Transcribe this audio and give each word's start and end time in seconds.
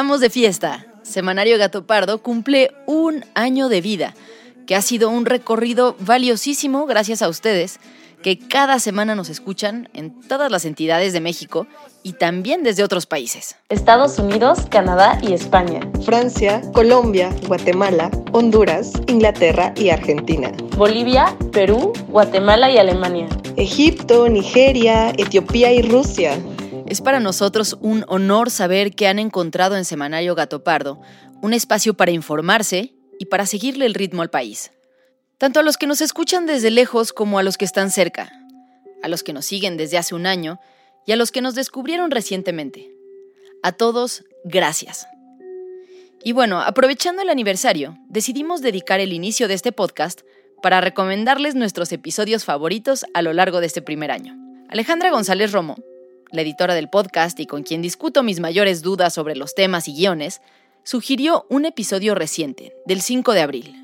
Estamos 0.00 0.20
de 0.20 0.30
fiesta. 0.30 0.86
Semanario 1.02 1.58
Gato 1.58 1.86
Pardo 1.86 2.22
cumple 2.22 2.70
un 2.86 3.22
año 3.34 3.68
de 3.68 3.82
vida, 3.82 4.14
que 4.66 4.74
ha 4.74 4.80
sido 4.80 5.10
un 5.10 5.26
recorrido 5.26 5.94
valiosísimo 6.00 6.86
gracias 6.86 7.20
a 7.20 7.28
ustedes, 7.28 7.80
que 8.22 8.38
cada 8.38 8.78
semana 8.78 9.14
nos 9.14 9.28
escuchan 9.28 9.90
en 9.92 10.18
todas 10.22 10.50
las 10.50 10.64
entidades 10.64 11.12
de 11.12 11.20
México 11.20 11.66
y 12.02 12.14
también 12.14 12.62
desde 12.62 12.82
otros 12.82 13.04
países. 13.04 13.56
Estados 13.68 14.18
Unidos, 14.18 14.60
Canadá 14.70 15.18
y 15.20 15.34
España. 15.34 15.80
Francia, 16.02 16.62
Colombia, 16.72 17.30
Guatemala, 17.46 18.10
Honduras, 18.32 18.92
Inglaterra 19.06 19.74
y 19.76 19.90
Argentina. 19.90 20.50
Bolivia, 20.78 21.36
Perú, 21.52 21.92
Guatemala 22.08 22.70
y 22.70 22.78
Alemania. 22.78 23.28
Egipto, 23.56 24.30
Nigeria, 24.30 25.10
Etiopía 25.18 25.72
y 25.72 25.82
Rusia. 25.82 26.38
Es 26.90 27.00
para 27.00 27.20
nosotros 27.20 27.78
un 27.80 28.04
honor 28.08 28.50
saber 28.50 28.96
que 28.96 29.06
han 29.06 29.20
encontrado 29.20 29.76
en 29.76 29.84
Semanario 29.84 30.34
Gato 30.34 30.64
Pardo 30.64 31.00
un 31.40 31.54
espacio 31.54 31.94
para 31.94 32.10
informarse 32.10 32.96
y 33.20 33.26
para 33.26 33.46
seguirle 33.46 33.86
el 33.86 33.94
ritmo 33.94 34.22
al 34.22 34.30
país. 34.30 34.72
Tanto 35.38 35.60
a 35.60 35.62
los 35.62 35.76
que 35.76 35.86
nos 35.86 36.00
escuchan 36.00 36.46
desde 36.46 36.68
lejos 36.72 37.12
como 37.12 37.38
a 37.38 37.44
los 37.44 37.58
que 37.58 37.64
están 37.64 37.92
cerca, 37.92 38.32
a 39.04 39.08
los 39.08 39.22
que 39.22 39.32
nos 39.32 39.46
siguen 39.46 39.76
desde 39.76 39.98
hace 39.98 40.16
un 40.16 40.26
año 40.26 40.58
y 41.06 41.12
a 41.12 41.16
los 41.16 41.30
que 41.30 41.42
nos 41.42 41.54
descubrieron 41.54 42.10
recientemente. 42.10 42.90
A 43.62 43.70
todos, 43.70 44.24
gracias. 44.42 45.06
Y 46.24 46.32
bueno, 46.32 46.60
aprovechando 46.60 47.22
el 47.22 47.30
aniversario, 47.30 47.96
decidimos 48.08 48.62
dedicar 48.62 48.98
el 48.98 49.12
inicio 49.12 49.46
de 49.46 49.54
este 49.54 49.70
podcast 49.70 50.22
para 50.60 50.80
recomendarles 50.80 51.54
nuestros 51.54 51.92
episodios 51.92 52.44
favoritos 52.44 53.06
a 53.14 53.22
lo 53.22 53.32
largo 53.32 53.60
de 53.60 53.66
este 53.66 53.80
primer 53.80 54.10
año. 54.10 54.36
Alejandra 54.68 55.10
González 55.10 55.52
Romo, 55.52 55.76
la 56.32 56.42
editora 56.42 56.74
del 56.74 56.88
podcast 56.88 57.38
y 57.40 57.46
con 57.46 57.62
quien 57.62 57.82
discuto 57.82 58.22
mis 58.22 58.40
mayores 58.40 58.82
dudas 58.82 59.14
sobre 59.14 59.36
los 59.36 59.54
temas 59.54 59.88
y 59.88 59.94
guiones, 59.94 60.40
sugirió 60.84 61.46
un 61.48 61.64
episodio 61.64 62.14
reciente, 62.14 62.74
del 62.86 63.00
5 63.00 63.32
de 63.32 63.40
abril. 63.40 63.76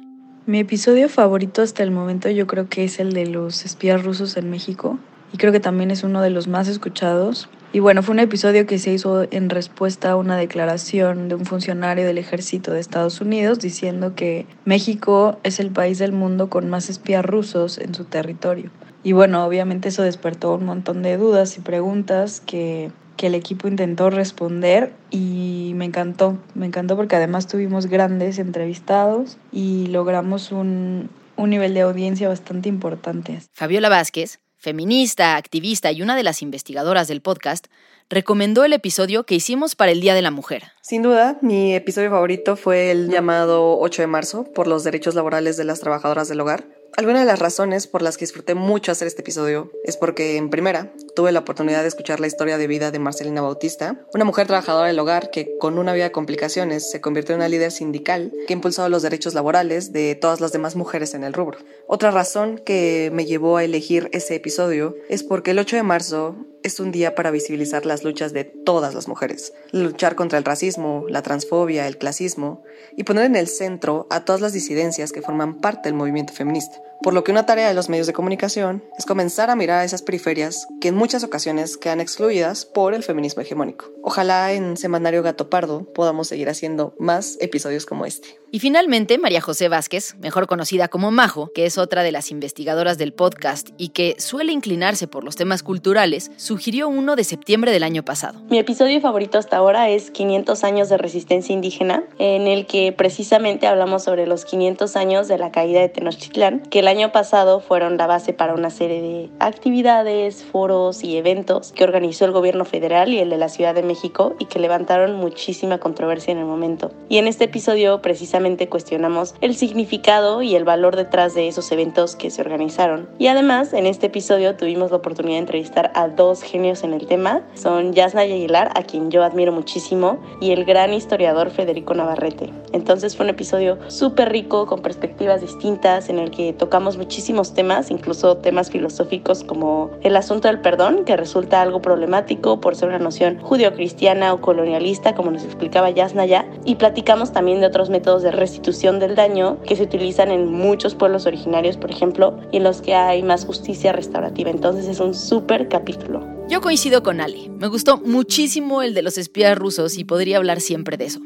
Mi 0.47 0.61
episodio 0.61 1.09
favorito 1.09 1.63
hasta 1.63 1.83
el 1.83 1.91
momento 1.91 2.31
yo 2.31 2.47
creo 2.47 2.69
que 2.69 2.85
es 2.85 3.01
el 3.01 3.13
de 3.13 3.27
los 3.27 3.65
espías 3.65 4.05
rusos 4.05 4.37
en 4.37 4.49
México 4.49 4.99
y 5.33 5.39
creo 5.39 5.53
que 5.53 5.61
también 5.61 5.91
es 5.91 6.05
uno 6.05 6.23
de 6.23 6.31
los 6.31 6.47
más 6.47 6.69
escuchados. 6.69 7.49
Y 7.73 7.81
bueno, 7.81 8.03
fue 8.03 8.13
un 8.13 8.21
episodio 8.21 8.65
que 8.65 8.79
se 8.79 8.93
hizo 8.93 9.27
en 9.31 9.51
respuesta 9.51 10.13
a 10.13 10.17
una 10.17 10.37
declaración 10.37 11.29
de 11.29 11.35
un 11.35 11.45
funcionario 11.45 12.07
del 12.07 12.19
ejército 12.19 12.73
de 12.73 12.81
Estados 12.81 13.21
Unidos 13.21 13.59
diciendo 13.59 14.15
que 14.15 14.47
México 14.65 15.39
es 15.43 15.59
el 15.59 15.71
país 15.71 15.99
del 15.99 16.13
mundo 16.13 16.49
con 16.49 16.71
más 16.71 16.89
espías 16.89 17.25
rusos 17.25 17.79
en 17.79 17.95
su 17.95 18.05
territorio. 18.05 18.71
Y 19.07 19.13
bueno, 19.13 19.47
obviamente 19.47 19.91
eso 19.91 20.03
despertó 20.03 20.55
un 20.55 20.65
montón 20.65 21.05
de 21.05 21.17
dudas 21.17 21.57
y 21.59 21.61
preguntas 21.61 22.43
que, 22.45 22.91
que 23.17 23.29
el 23.29 23.37
equipo 23.37 23.69
intentó 23.69 24.11
responder 24.11 24.95
y 25.13 25.71
me 25.77 25.85
encantó, 25.85 26.39
me 26.57 26.67
encantó 26.67 26.97
porque 26.97 27.15
además 27.15 27.47
tuvimos 27.47 27.87
grandes 27.87 28.41
entrevistados 28.41 29.39
y 29.53 29.87
logramos 29.87 30.51
un, 30.51 31.09
un 31.37 31.51
nivel 31.51 31.73
de 31.75 31.83
audiencia 31.83 32.29
bastante 32.29 32.69
importante. 32.69 33.39
Fabiola 33.53 33.89
Vázquez, 33.89 34.41
feminista, 34.57 35.37
activista 35.37 35.93
y 35.93 36.03
una 36.03 36.17
de 36.17 36.25
las 36.25 36.43
investigadoras 36.43 37.07
del 37.07 37.23
podcast, 37.23 37.69
recomendó 38.09 38.65
el 38.65 38.73
episodio 38.73 39.25
que 39.25 39.37
hicimos 39.37 39.77
para 39.77 39.93
el 39.93 40.01
Día 40.01 40.15
de 40.15 40.23
la 40.23 40.33
Mujer. 40.33 40.65
Sin 40.83 41.03
duda, 41.03 41.39
mi 41.43 41.77
episodio 41.77 42.11
favorito 42.11 42.57
fue 42.57 42.91
el 42.91 43.09
llamado 43.09 43.79
8 43.79 44.03
de 44.03 44.07
marzo 44.09 44.45
por 44.53 44.67
los 44.67 44.83
derechos 44.83 45.15
laborales 45.15 45.57
de 45.57 45.65
las 45.65 45.79
trabajadoras 45.79 46.29
del 46.29 46.41
hogar. 46.41 46.67
Alguna 46.97 47.21
de 47.21 47.27
las 47.27 47.39
razones 47.39 47.87
por 47.87 48.01
las 48.01 48.17
que 48.17 48.25
disfruté 48.25 48.55
mucho 48.55 48.91
hacer 48.91 49.07
este 49.07 49.21
episodio 49.21 49.71
es 49.85 49.99
porque, 49.99 50.39
en 50.39 50.49
primera, 50.49 50.95
tuve 51.17 51.33
la 51.33 51.41
oportunidad 51.41 51.83
de 51.83 51.89
escuchar 51.89 52.21
la 52.21 52.29
historia 52.29 52.59
de 52.59 52.69
vida 52.69 52.93
de 52.93 53.01
Marcelina 53.01 53.41
Bautista, 53.41 54.07
una 54.15 54.25
mujer 54.25 54.47
trabajadora 54.47 54.87
del 54.87 54.99
hogar 55.01 55.31
que, 55.31 55.57
con 55.59 55.79
una 55.79 55.95
vida 55.95 56.05
de 56.05 56.13
complicaciones, 56.13 56.89
se 56.89 57.01
convirtió 57.01 57.35
en 57.35 57.41
una 57.41 57.49
líder 57.49 57.73
sindical 57.73 58.33
que 58.47 58.53
impulsó 58.53 58.89
los 58.89 59.03
derechos 59.03 59.35
laborales 59.35 59.93
de 59.93 60.15
todas 60.15 60.41
las 60.41 60.53
demás 60.53 60.77
mujeres 60.77 61.15
en 61.15 61.25
el 61.25 61.33
rubro. 61.33 61.59
Otra 61.89 62.13
razón 62.13 62.61
que 62.65 63.11
me 63.13 63.25
llevó 63.25 63.57
a 63.57 63.65
elegir 63.65 64.11
ese 64.13 64.37
episodio 64.37 64.95
es 65.09 65.25
porque 65.25 65.53
el 65.53 65.59
8 65.59 65.77
de 65.77 65.83
marzo 65.83 66.37
es 66.63 66.81
un 66.81 66.93
día 66.93 67.15
para 67.15 67.31
visibilizar 67.31 67.87
las 67.87 68.05
luchas 68.05 68.33
de 68.33 68.45
todas 68.45 68.95
las 68.95 69.09
mujeres, 69.09 69.55
luchar 69.73 70.17
contra 70.17 70.37
el 70.37 70.45
racismo, 70.45 71.07
la 71.09 71.23
transfobia, 71.23 71.87
el 71.87 71.97
clasismo 71.97 72.63
y 72.97 73.05
poner 73.05 73.25
en 73.25 73.37
el 73.37 73.47
centro 73.47 74.07
a 74.11 74.25
todas 74.25 74.41
las 74.41 74.53
disidencias 74.53 75.13
que 75.13 75.23
forman 75.23 75.61
parte 75.61 75.89
del 75.89 75.95
movimiento 75.95 76.33
feminista. 76.33 76.77
Por 77.03 77.15
lo 77.15 77.25
que 77.25 77.33
una 77.33 77.47
tarea 77.47 77.69
de 77.69 77.75
los 77.75 77.89
medios 77.89 78.07
de 78.07 78.13
comunicación 78.13 78.83
es 78.99 79.07
comenzar 79.07 79.51
a 79.51 79.57
mirar 79.57 79.81
a 79.81 79.85
esas 79.85 80.03
periferias 80.03 80.67
que 80.81 80.89
en 80.89 80.97
muchas 80.97 81.25
ocasiones 81.25 81.77
quedan 81.77 82.01
excluidas 82.01 82.67
por 82.67 82.95
el 82.95 83.03
feminismo 83.03 83.43
hegemónico. 83.43 83.87
Ojalá 84.03 84.53
en 84.53 84.77
Semanario 84.77 85.23
Gato 85.23 85.51
Pardo 85.51 85.85
podamos 85.93 86.29
seguir 86.29 86.49
haciendo 86.49 86.95
más 86.99 87.37
episodios 87.41 87.87
como 87.87 88.07
este. 88.07 88.39
Y 88.53 88.61
finalmente, 88.61 89.19
María 89.19 89.41
José 89.41 89.69
Vázquez, 89.69 90.15
mejor 90.21 90.47
conocida 90.47 90.89
como 90.89 91.11
Majo, 91.11 91.51
que 91.53 91.67
es 91.67 91.79
otra 91.79 92.03
de 92.03 92.13
las 92.13 92.31
investigadoras 92.31 92.97
del 92.97 93.13
podcast 93.13 93.71
y 93.77 93.89
que 93.89 94.15
suele 94.19 94.53
inclinarse 94.53 95.09
por 95.09 95.25
los 95.25 95.37
temas 95.37 95.63
culturales, 95.63 96.31
sugirió 96.37 96.89
uno 96.89 97.17
de 97.17 97.25
septiembre 97.25 97.73
del 97.73 97.83
año 97.83 98.05
pasado. 98.05 98.41
Mi 98.49 98.59
episodio 98.59 99.01
favorito 99.01 99.37
hasta 99.39 99.57
ahora 99.57 99.91
es 99.91 100.11
500 100.11 100.65
años 100.65 100.89
de 100.89 100.97
resistencia 100.97 101.53
indígena, 101.53 102.05
en 102.19 102.47
el 102.47 102.67
que 102.67 102.93
precisamente 102.93 103.67
hablamos 103.67 104.05
sobre 104.05 104.27
los 104.27 104.45
500 104.45 104.97
años 104.97 105.29
de 105.29 105.39
la 105.39 105.51
caída 105.51 105.81
de 105.81 105.89
Tenochtitlán, 105.89 106.61
que 106.61 106.83
el 106.87 106.99
año 106.99 107.11
pasado 107.11 107.59
fueron 107.59 107.97
la 107.97 108.07
base 108.07 108.33
para 108.33 108.55
una 108.55 108.71
serie 108.71 109.03
de 109.03 109.31
actividades, 109.41 110.45
foros 110.45 111.03
y 111.03 111.17
eventos 111.17 111.73
que 111.73 111.83
organizó 111.83 112.27
el 112.27 112.31
gobierno 112.31 112.65
federal 112.65 113.13
y 113.13 113.19
el 113.19 113.29
de 113.29 113.39
la 113.39 113.49
Ciudad 113.49 113.75
de 113.75 113.83
México 113.83 114.37
y 114.39 114.45
que 114.45 114.61
levantaron 114.61 115.17
muchísima 115.17 115.79
controversia 115.79 116.31
en 116.31 116.39
el 116.39 116.45
momento. 116.45 116.93
Y 117.09 117.19
en 117.19 117.27
este 117.27 117.47
episodio 117.47 118.01
precisamente 118.03 118.69
cuestionamos 118.69 119.35
el 119.41 119.57
significado 119.57 120.43
y 120.43 120.55
el 120.55 120.63
valor 120.63 120.95
detrás 120.95 121.35
de 121.35 121.49
esos 121.49 121.73
eventos 121.73 122.15
que 122.15 122.31
se 122.31 122.41
organizaron. 122.41 123.09
Y 123.19 123.27
además, 123.27 123.73
en 123.73 123.87
este 123.87 124.07
episodio 124.07 124.55
tuvimos 124.55 124.93
la 124.93 124.99
oportunidad 124.99 125.39
de 125.39 125.41
entrevistar 125.41 125.91
a 125.97 126.07
dos 126.07 126.43
genios 126.43 126.85
en 126.85 126.95
el 126.95 127.09
tema. 127.09 127.43
Son 127.55 127.95
Yasna 127.95 128.21
Aguilar, 128.21 128.71
a 128.77 128.85
quien 128.85 129.11
yo 129.11 129.25
admiro 129.25 129.51
muchísimo, 129.51 130.21
y 130.41 130.53
el 130.53 130.65
gran 130.65 130.93
historiador 130.93 131.51
Federico 131.51 131.95
Navarrete. 131.95 132.53
Entonces 132.73 133.17
fue 133.17 133.25
un 133.25 133.31
episodio 133.31 133.77
súper 133.89 134.31
rico, 134.31 134.67
con 134.67 134.83
perspectivas 134.83 135.41
distintas, 135.41 136.09
en 136.11 136.21
el 136.21 136.31
que 136.31 136.53
tocamos 136.53 136.76
muchísimos 136.81 137.55
temas, 137.55 137.91
incluso 137.91 138.37
temas 138.37 138.71
filosóficos 138.71 139.45
como 139.45 139.91
el 140.03 140.17
asunto 140.17 140.49
del 140.49 140.61
perdón, 140.61 141.05
que 141.05 141.17
resulta 141.17 141.63
algo 141.63 141.81
problemático 141.81 142.61
por 142.61 142.77
ser 142.77 142.89
una 142.89 142.99
noción 142.99 143.39
judio-cristiana 143.41 144.33
o 144.33 144.41
colonialista, 144.41 145.15
como 145.15 145.31
nos 145.31 145.45
explicaba 145.45 145.91
Yasna 145.91 146.27
ya, 146.27 146.47
y 146.65 146.77
platicamos 146.77 147.33
también 147.33 147.61
de 147.61 147.67
otros 147.67 147.91
métodos 147.91 148.23
de 148.23 148.31
restitución 148.31 148.99
del 148.99 149.15
daño 149.15 149.59
que 149.63 149.77
se 149.77 149.83
utilizan 149.83 150.31
en 150.31 150.53
muchos 150.53 150.95
pueblos 150.95 151.27
originarios, 151.27 151.77
por 151.77 151.91
ejemplo, 151.91 152.39
y 152.53 152.59
en 152.59 152.65
los 152.65 152.83
que 152.83 152.95
hay 152.95 153.23
más 153.23 153.45
justicia 153.45 153.93
restaurativa. 153.93 154.51
Entonces 154.51 154.87
es 154.87 155.01
un 155.01 155.15
súper 155.15 155.69
capítulo. 155.69 156.37
Yo 156.49 156.61
coincido 156.61 157.03
con 157.03 157.21
Ali. 157.21 157.51
Me 157.59 157.67
gustó 157.67 157.99
muchísimo 157.99 158.83
el 158.83 158.95
de 158.95 159.03
los 159.03 159.19
espías 159.19 159.59
rusos 159.59 159.99
y 159.99 160.05
podría 160.05 160.37
hablar 160.37 160.61
siempre 160.61 160.97
de 160.97 161.07
eso. 161.07 161.21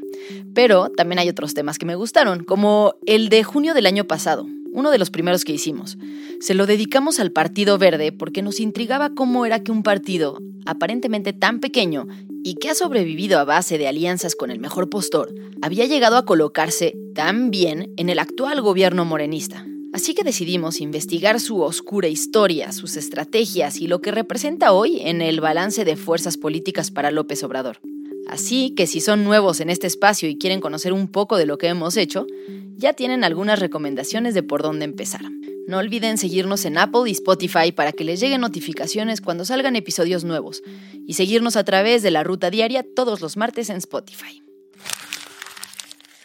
Pero 0.55 0.89
también 0.89 1.19
hay 1.19 1.29
otros 1.29 1.53
temas 1.53 1.79
que 1.79 1.85
me 1.85 1.95
gustaron, 1.95 2.45
como 2.45 2.95
el 3.05 3.29
de 3.29 3.45
junio 3.45 3.75
del 3.75 3.87
año 3.87 4.05
pasado, 4.05 4.47
uno 4.73 4.91
de 4.91 4.99
los 4.99 5.11
primeros 5.11 5.45
que 5.45 5.53
hicimos. 5.53 5.99
Se 6.41 6.55
lo 6.55 6.67
dedicamos 6.67 7.21
al 7.21 7.33
Partido 7.33 7.79
Verde 7.79 8.13
porque 8.13 8.43
nos 8.43 8.61
intrigaba 8.61 9.15
cómo 9.15 9.47
era 9.47 9.63
que 9.63 9.73
un 9.73 9.83
partido, 9.83 10.39
aparentemente 10.67 11.33
tan 11.33 11.61
pequeño 11.61 12.07
y 12.43 12.55
que 12.55 12.71
ha 12.71 12.75
sobrevivido 12.75 13.39
a 13.39 13.45
base 13.45 13.79
de 13.79 13.89
alianzas 13.89 14.35
con 14.35 14.51
el 14.51 14.59
mejor 14.59 14.89
postor, 14.89 15.35
había 15.63 15.87
llegado 15.87 16.17
a 16.17 16.25
colocarse 16.25 16.97
tan 17.15 17.51
bien 17.51 17.93
en 17.97 18.09
el 18.09 18.19
actual 18.19 18.61
gobierno 18.61 19.05
morenista. 19.05 19.67
Así 19.93 20.15
que 20.15 20.23
decidimos 20.23 20.81
investigar 20.81 21.41
su 21.41 21.61
oscura 21.63 22.07
historia, 22.07 22.71
sus 22.71 22.97
estrategias 22.97 23.81
y 23.81 23.89
lo 23.89 24.01
que 24.01 24.13
representa 24.13 24.73
hoy 24.73 25.01
en 25.01 25.21
el 25.21 25.41
balance 25.41 25.85
de 25.85 25.97
fuerzas 25.97 26.37
políticas 26.37 26.91
para 26.93 27.11
López 27.11 27.43
Obrador. 27.43 27.81
Así 28.31 28.71
que 28.77 28.87
si 28.87 29.01
son 29.01 29.25
nuevos 29.25 29.59
en 29.61 29.71
este 29.71 29.89
espacio 29.89 30.29
y 30.29 30.39
quieren 30.39 30.61
conocer 30.61 30.93
un 30.93 31.09
poco 31.09 31.37
de 31.37 31.47
lo 31.47 31.59
que 31.59 31.67
hemos 31.67 31.97
hecho, 31.97 32.29
ya 32.77 32.93
tienen 32.93 33.25
algunas 33.25 33.59
recomendaciones 33.59 34.35
de 34.35 34.45
por 34.45 34.63
dónde 34.63 34.85
empezar. 34.85 35.23
No 35.67 35.79
olviden 35.79 36.17
seguirnos 36.17 36.65
en 36.65 36.79
Apple 36.79 37.09
y 37.09 37.11
Spotify 37.11 37.73
para 37.73 37.91
que 37.93 38.05
les 38.05 38.21
lleguen 38.21 38.41
notificaciones 38.41 39.21
cuando 39.21 39.45
salgan 39.45 39.75
episodios 39.75 40.23
nuevos 40.23 40.63
y 41.09 41.15
seguirnos 41.15 41.57
a 41.57 41.65
través 41.65 42.05
de 42.05 42.13
la 42.13 42.23
ruta 42.23 42.51
diaria 42.51 42.87
todos 42.95 43.21
los 43.21 43.37
martes 43.37 43.69
en 43.69 43.79
Spotify. 43.79 44.45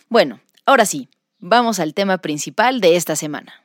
Bueno, 0.07 0.41
ahora 0.67 0.85
sí, 0.85 1.09
vamos 1.39 1.79
al 1.79 1.95
tema 1.95 2.19
principal 2.19 2.81
de 2.81 2.97
esta 2.97 3.15
semana. 3.15 3.64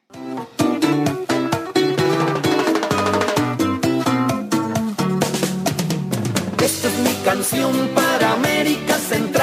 Canción 7.25 7.73
para 7.95 8.33
América 8.33 8.95
Central, 8.95 9.40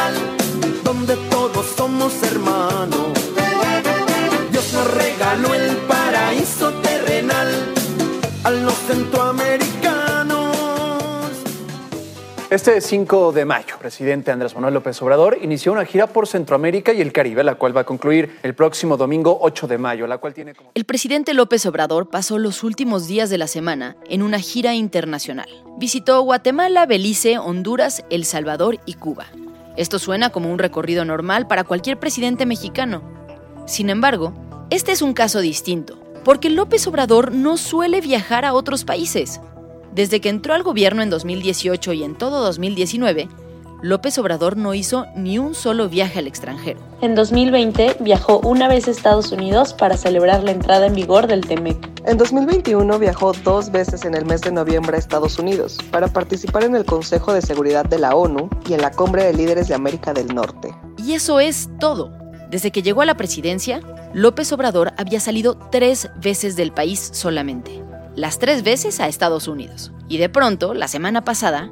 Este 12.58 12.82
5 12.82 13.34
de 13.34 13.46
mayo, 13.46 13.76
presidente 13.80 14.32
Andrés 14.32 14.56
Manuel 14.56 14.74
López 14.74 15.00
Obrador 15.04 15.38
inició 15.44 15.72
una 15.74 15.86
gira 15.86 16.08
por 16.08 16.26
Centroamérica 16.26 16.92
y 16.92 17.02
el 17.02 17.14
Caribe, 17.14 17.44
la 17.44 17.54
cual 17.54 17.78
va 17.78 17.82
a 17.82 17.84
concluir 17.84 18.40
el 18.42 18.56
próximo 18.56 18.98
domingo 18.98 19.38
8 19.42 19.68
de 19.68 19.78
mayo, 19.78 20.08
la 20.08 20.18
cual 20.18 20.34
tiene. 20.34 20.56
El 20.74 20.84
presidente 20.86 21.36
López 21.36 21.68
Obrador 21.68 22.10
pasó 22.10 22.40
los 22.40 22.64
últimos 22.64 23.08
días 23.08 23.30
de 23.30 23.38
la 23.38 23.46
semana 23.46 23.96
en 24.10 24.24
una 24.24 24.40
gira 24.40 24.74
internacional. 24.74 25.48
Visitó 25.78 26.20
Guatemala, 26.22 26.88
Belice, 26.88 27.38
Honduras, 27.38 28.04
El 28.10 28.26
Salvador 28.26 28.80
y 28.88 28.96
Cuba. 28.96 29.28
Esto 29.76 30.00
suena 30.00 30.32
como 30.32 30.52
un 30.52 30.58
recorrido 30.58 31.06
normal 31.06 31.48
para 31.48 31.64
cualquier 31.64 32.00
presidente 32.00 32.48
mexicano. 32.48 33.04
Sin 33.68 33.92
embargo, 33.92 34.34
este 34.72 34.94
es 34.94 35.04
un 35.04 35.14
caso 35.14 35.42
distinto, 35.42 36.00
porque 36.24 36.50
López 36.50 36.88
Obrador 36.88 37.32
no 37.32 37.58
suele 37.58 38.02
viajar 38.02 38.46
a 38.46 38.56
otros 38.56 38.84
países. 38.84 39.42
Desde 39.98 40.22
que 40.22 40.30
entró 40.30 40.54
al 40.54 40.62
gobierno 40.62 41.02
en 41.02 41.10
2018 41.10 41.92
y 41.94 42.04
en 42.04 42.14
todo 42.14 42.44
2019, 42.44 43.28
López 43.82 44.20
Obrador 44.20 44.56
no 44.56 44.76
hizo 44.76 45.08
ni 45.16 45.40
un 45.40 45.56
solo 45.56 45.90
viaje 45.90 46.20
al 46.20 46.28
extranjero. 46.28 46.80
En 47.02 47.16
2020 47.16 47.98
viajó 48.02 48.40
una 48.42 48.68
vez 48.68 48.88
a 48.88 48.92
Estados 48.92 49.32
Unidos 49.32 49.74
para 49.74 49.98
celebrar 49.98 50.44
la 50.44 50.52
entrada 50.52 50.86
en 50.86 50.94
vigor 50.94 51.26
del 51.26 51.42
TEMEC. 51.48 51.78
En 52.06 52.20
2021 52.20 53.00
viajó 53.00 53.34
dos 53.44 53.72
veces 53.72 54.06
en 54.06 54.14
el 54.14 54.24
mes 54.24 54.42
de 54.42 54.52
noviembre 54.52 54.98
a 54.98 55.00
Estados 55.00 55.40
Unidos 55.40 55.80
para 55.90 56.08
participar 56.08 56.64
en 56.64 56.76
el 56.76 56.86
Consejo 56.86 57.34
de 57.34 57.42
Seguridad 57.42 57.86
de 57.86 57.98
la 57.98 58.14
ONU 58.14 58.52
y 58.70 58.74
en 58.74 58.84
la 58.84 58.92
Cumbre 58.92 59.24
de 59.24 59.34
Líderes 59.34 59.68
de 59.68 59.74
América 59.74 60.14
del 60.14 60.28
Norte. 60.28 60.76
Y 61.04 61.14
eso 61.14 61.40
es 61.40 61.72
todo. 61.80 62.12
Desde 62.52 62.70
que 62.70 62.84
llegó 62.84 63.02
a 63.02 63.08
la 63.08 63.18
presidencia, 63.18 63.82
López 64.14 64.54
Obrador 64.54 64.94
había 64.98 65.20
salido 65.20 65.58
tres 65.72 66.12
veces 66.22 66.56
del 66.56 66.72
país 66.72 67.10
solamente 67.14 67.87
las 68.18 68.40
tres 68.40 68.64
veces 68.64 69.00
a 69.00 69.08
Estados 69.08 69.48
Unidos. 69.48 69.92
Y 70.10 70.18
de 70.18 70.28
pronto, 70.28 70.74
la 70.74 70.88
semana 70.88 71.24
pasada, 71.24 71.72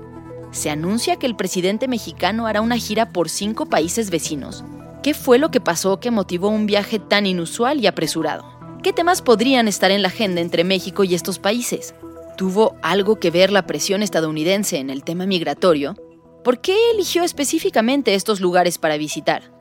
se 0.52 0.70
anuncia 0.70 1.18
que 1.18 1.26
el 1.26 1.36
presidente 1.36 1.88
mexicano 1.88 2.46
hará 2.46 2.62
una 2.62 2.78
gira 2.78 3.12
por 3.12 3.30
cinco 3.30 3.66
países 3.66 4.12
vecinos. 4.12 4.64
¿Qué 5.02 5.16
fue 5.16 5.40
lo 5.40 5.50
que 5.50 5.60
pasó 5.60 6.00
que 6.00 6.12
motivó 6.12 6.50
un 6.50 6.68
viaje 6.68 7.00
tan 7.00 7.26
inusual 7.26 7.82
y 7.82 7.88
apresurado? 7.88 8.46
¿Qué 8.84 8.94
temas 8.94 9.24
podrían 9.24 9.68
estar 9.68 9.90
en 9.90 10.04
la 10.04 10.10
agenda 10.10 10.40
entre 10.40 10.64
México 10.64 11.04
y 11.04 11.16
estos 11.16 11.40
países? 11.40 11.96
¿Tuvo 12.38 12.76
algo 12.84 13.20
que 13.20 13.32
ver 13.32 13.52
la 13.52 13.66
presión 13.66 14.04
estadounidense 14.04 14.78
en 14.78 14.92
el 14.92 15.04
tema 15.04 15.26
migratorio? 15.26 15.96
¿Por 16.44 16.62
qué 16.62 16.78
eligió 16.92 17.24
específicamente 17.24 18.14
estos 18.14 18.40
lugares 18.40 18.78
para 18.78 18.98
visitar? 18.98 19.52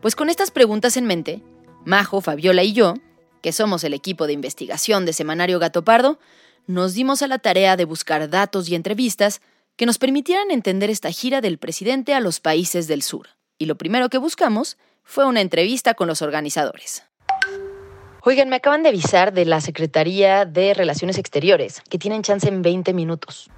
Pues 0.00 0.16
con 0.16 0.28
estas 0.28 0.50
preguntas 0.50 0.96
en 0.96 1.06
mente, 1.06 1.44
Majo, 1.84 2.20
Fabiola 2.20 2.64
y 2.64 2.72
yo 2.72 2.94
que 3.42 3.52
somos 3.52 3.84
el 3.84 3.92
equipo 3.92 4.26
de 4.26 4.32
investigación 4.32 5.04
de 5.04 5.12
Semanario 5.12 5.58
Gato 5.58 5.84
Pardo, 5.84 6.18
nos 6.66 6.94
dimos 6.94 7.22
a 7.22 7.26
la 7.26 7.38
tarea 7.38 7.76
de 7.76 7.84
buscar 7.84 8.30
datos 8.30 8.68
y 8.68 8.74
entrevistas 8.74 9.42
que 9.76 9.84
nos 9.84 9.98
permitieran 9.98 10.50
entender 10.50 10.90
esta 10.90 11.10
gira 11.10 11.40
del 11.40 11.58
presidente 11.58 12.14
a 12.14 12.20
los 12.20 12.40
países 12.40 12.86
del 12.86 13.02
sur. 13.02 13.28
Y 13.58 13.66
lo 13.66 13.76
primero 13.76 14.08
que 14.08 14.18
buscamos 14.18 14.78
fue 15.02 15.26
una 15.26 15.40
entrevista 15.40 15.94
con 15.94 16.08
los 16.08 16.22
organizadores. 16.22 17.02
Oigan, 18.24 18.48
me 18.48 18.56
acaban 18.56 18.84
de 18.84 18.90
avisar 18.90 19.32
de 19.32 19.44
la 19.44 19.60
Secretaría 19.60 20.44
de 20.44 20.74
Relaciones 20.74 21.18
Exteriores, 21.18 21.82
que 21.90 21.98
tienen 21.98 22.22
chance 22.22 22.48
en 22.48 22.62
20 22.62 22.94
minutos. 22.94 23.50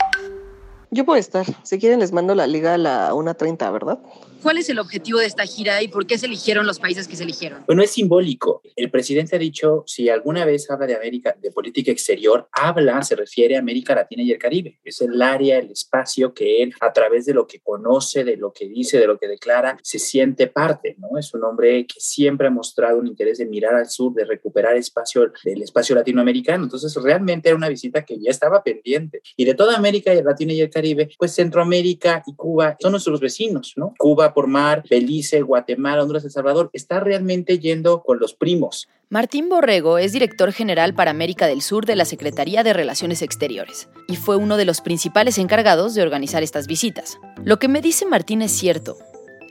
Yo 0.91 1.05
puedo 1.05 1.21
estar. 1.21 1.45
Si 1.65 1.79
quieren 1.79 2.01
les 2.01 2.13
mando 2.13 2.35
la 2.35 2.47
liga 2.47 2.75
a 2.75 2.79
la 2.79 3.13
1.30, 3.13 3.73
¿verdad? 3.73 3.99
¿Cuál 4.45 4.59
es 4.59 4.69
el 4.69 4.79
objetivo 4.79 5.21
de 5.21 5.25
esta 5.25 5.47
gira 5.47 5.83
y 5.83 5.89
por 5.89 6.07
qué 6.07 6.19
se 6.19 6.27
eligieron 6.27 6.67
los 6.67 6.79
países 6.79 7.09
que 7.09 7.17
se 7.17 7.23
eligieron? 7.23 7.65
Bueno, 7.67 7.83
es 7.83 7.93
simbólico. 7.93 8.61
El 8.77 8.91
presidente 8.91 9.37
ha 9.37 9.39
dicho, 9.39 9.85
si 9.87 10.11
alguna 10.11 10.45
vez 10.45 10.71
habla 10.71 10.87
de 10.87 10.95
América, 10.95 11.35
de 11.41 11.51
política 11.51 11.91
exterior, 11.91 12.47
habla, 12.53 13.01
se 13.01 13.17
refiere 13.17 13.57
a 13.57 13.61
América 13.61 13.95
Latina 13.95 14.23
y 14.23 14.33
el 14.33 14.39
Caribe. 14.39 14.79
Es 14.85 15.01
el 15.01 15.23
área, 15.23 15.57
el 15.57 15.71
espacio 15.71 16.35
que 16.35 16.63
él, 16.63 16.75
a 16.81 16.93
través 16.93 17.25
de 17.25 17.33
lo 17.33 17.47
que 17.47 17.61
conoce, 17.61 18.23
de 18.23 18.37
lo 18.37 18.53
que 18.53 18.69
dice, 18.69 18.99
de 18.99 19.07
lo 19.07 19.19
que 19.19 19.29
declara, 19.29 19.79
se 19.83 19.99
siente 19.99 20.47
parte, 20.47 20.95
¿no? 20.99 21.17
Es 21.17 21.33
un 21.33 21.43
hombre 21.43 21.87
que 21.87 21.99
siempre 21.99 22.49
ha 22.49 22.51
mostrado 22.51 22.99
un 22.99 23.07
interés 23.07 23.39
de 23.39 23.47
mirar 23.47 23.75
al 23.75 23.89
sur, 23.89 24.13
de 24.13 24.27
recuperar 24.27 24.77
espacio 24.77 25.33
del 25.43 25.63
espacio 25.63 25.95
latinoamericano. 25.95 26.65
Entonces, 26.65 26.95
realmente 27.03 27.49
era 27.49 27.57
una 27.57 27.71
visita 27.71 28.05
que 28.05 28.21
ya 28.21 28.31
estaba 28.31 28.63
pendiente. 28.63 29.23
Y 29.39 29.47
de 29.47 29.55
toda 29.55 29.75
América 29.75 30.13
Latina 30.13 30.53
y 30.53 30.61
el 30.61 30.69
Caribe, 30.69 31.09
pues 31.19 31.33
Centroamérica 31.35 32.23
y 32.27 32.35
Cuba 32.35 32.77
son 32.79 32.91
nuestros 32.91 33.21
vecinos, 33.21 33.73
¿no? 33.77 33.95
Cuba 33.97 34.34
por 34.35 34.49
mar, 34.49 34.85
Belice, 34.91 35.41
Guatemala, 35.43 36.03
Honduras, 36.03 36.25
El 36.25 36.31
Salvador, 36.31 36.71
está 36.73 37.01
realmente 37.01 37.59
yendo 37.59 38.03
con 38.03 38.19
los 38.19 38.35
primos. 38.35 38.89
Martín 39.09 39.49
Borrego 39.49 39.99
es 39.99 40.13
director 40.13 40.53
general 40.53 40.95
para 40.95 41.13
América 41.13 41.47
del 41.47 41.63
Sur 41.63 41.87
de 41.87 41.95
la 41.95 42.05
Secretaría 42.05 42.65
de 42.65 42.73
Relaciones 42.73 43.23
Exteriores 43.23 43.89
y 44.09 44.17
fue 44.17 44.37
uno 44.37 44.57
de 44.57 44.65
los 44.65 44.81
principales 44.81 45.39
encargados 45.39 45.95
de 45.95 46.03
organizar 46.03 46.43
estas 46.43 46.67
visitas. 46.67 47.19
Lo 47.45 47.59
que 47.59 47.69
me 47.69 47.81
dice 47.81 48.07
Martín 48.07 48.43
es 48.43 48.53
cierto. 48.53 48.97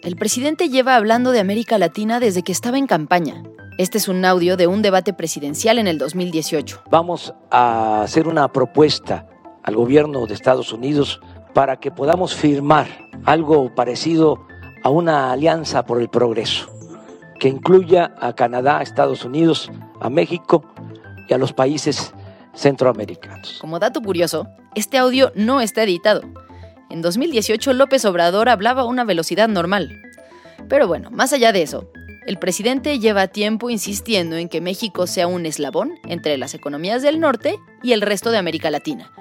El 0.03 0.17
presidente 0.17 0.67
lleva 0.67 0.97
hablando 0.97 1.31
de 1.31 1.39
América 1.39 1.77
Latina 1.77 2.19
desde 2.19 2.43
que 2.43 2.51
estaba 2.51 2.77
en 2.77 2.87
campaña. 2.87 3.41
Este 3.77 3.97
es 3.97 4.07
un 4.07 4.25
audio 4.25 4.57
de 4.57 4.67
un 4.67 4.81
debate 4.81 5.13
presidencial 5.13 5.79
en 5.79 5.87
el 5.87 5.97
2018. 5.97 6.83
Vamos 6.91 7.33
a 7.49 8.03
hacer 8.03 8.27
una 8.27 8.51
propuesta 8.51 9.27
al 9.63 9.75
gobierno 9.75 10.27
de 10.27 10.33
Estados 10.33 10.73
Unidos 10.73 11.21
para 11.53 11.79
que 11.79 11.89
podamos 11.89 12.35
firmar 12.35 12.87
algo 13.25 13.73
parecido 13.73 14.45
a 14.83 14.89
una 14.89 15.31
alianza 15.31 15.85
por 15.85 16.01
el 16.01 16.09
progreso 16.09 16.69
que 17.39 17.49
incluya 17.49 18.13
a 18.19 18.33
Canadá, 18.33 18.81
Estados 18.81 19.25
Unidos, 19.25 19.71
a 19.99 20.09
México 20.09 20.63
y 21.27 21.33
a 21.33 21.37
los 21.37 21.51
países 21.51 22.13
centroamericanos. 22.53 23.57
Como 23.59 23.79
dato 23.79 24.01
curioso, 24.01 24.47
este 24.75 24.97
audio 24.97 25.31
no 25.35 25.59
está 25.59 25.83
editado. 25.83 26.21
En 26.89 27.01
2018 27.01 27.73
López 27.73 28.05
Obrador 28.05 28.47
hablaba 28.49 28.83
a 28.83 28.85
una 28.85 29.03
velocidad 29.03 29.49
normal. 29.49 30.01
Pero 30.69 30.87
bueno, 30.87 31.09
más 31.11 31.33
allá 31.33 31.51
de 31.51 31.63
eso, 31.63 31.89
El 32.25 32.39
presidente 32.39 32.99
lleva 32.99 33.27
tiempo 33.27 33.69
insistiendo 33.69 34.37
en 34.37 34.47
que 34.47 34.61
México 34.61 35.07
sea 35.07 35.27
un 35.27 35.45
eslabón 35.45 35.95
entre 36.05 36.37
las 36.37 36.53
economías 36.53 37.01
del 37.01 37.19
norte 37.19 37.57
y 37.81 37.91
el 37.91 38.01
resto 38.01 38.31
de 38.31 38.37
América 38.37 38.71
Latina, 38.71 39.11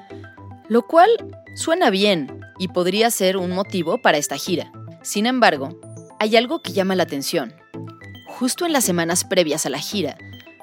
lo 0.68 0.82
cual 0.82 1.10
suena 1.56 1.90
bien 1.90 2.40
y 2.58 2.68
podría 2.68 3.10
ser 3.10 3.36
un 3.36 3.50
motivo 3.50 3.98
para 3.98 4.18
esta 4.18 4.36
gira. 4.36 4.70
Sin 5.02 5.26
embargo, 5.26 5.80
hay 6.20 6.36
algo 6.36 6.62
que 6.62 6.72
llama 6.72 6.94
la 6.94 7.02
atención. 7.02 7.54
Justo 8.28 8.66
en 8.66 8.72
las 8.72 8.84
semanas 8.84 9.24
previas 9.24 9.66
a 9.66 9.70
la 9.70 9.78
gira, 9.78 10.16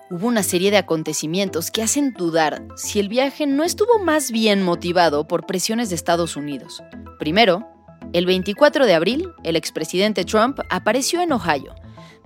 hubo 0.09 0.27
una 0.27 0.43
serie 0.43 0.71
de 0.71 0.77
acontecimientos 0.77 1.71
que 1.71 1.83
hacen 1.83 2.13
dudar 2.13 2.65
si 2.75 2.99
el 2.99 3.09
viaje 3.09 3.45
no 3.45 3.63
estuvo 3.63 3.99
más 3.99 4.31
bien 4.31 4.63
motivado 4.63 5.27
por 5.27 5.45
presiones 5.45 5.89
de 5.89 5.95
Estados 5.95 6.37
Unidos. 6.37 6.81
Primero, 7.19 7.67
el 8.13 8.25
24 8.25 8.85
de 8.85 8.93
abril, 8.93 9.29
el 9.43 9.55
expresidente 9.57 10.23
Trump 10.23 10.59
apareció 10.69 11.21
en 11.21 11.33
Ohio, 11.33 11.75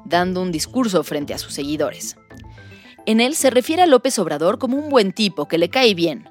dando 0.06 0.42
un 0.42 0.52
discurso 0.52 1.04
frente 1.04 1.34
a 1.34 1.40
sus 1.40 1.54
seguidores. 1.54 2.16
En 3.06 3.20
él 3.20 3.36
se 3.36 3.50
refiere 3.50 3.82
a 3.82 3.88
López 3.88 4.18
Obrador 4.20 4.60
como 4.60 4.78
un 4.78 4.90
buen 4.90 5.12
tipo 5.12 5.48
que 5.48 5.58
le 5.58 5.70
cae 5.70 5.94
bien, 5.94 6.30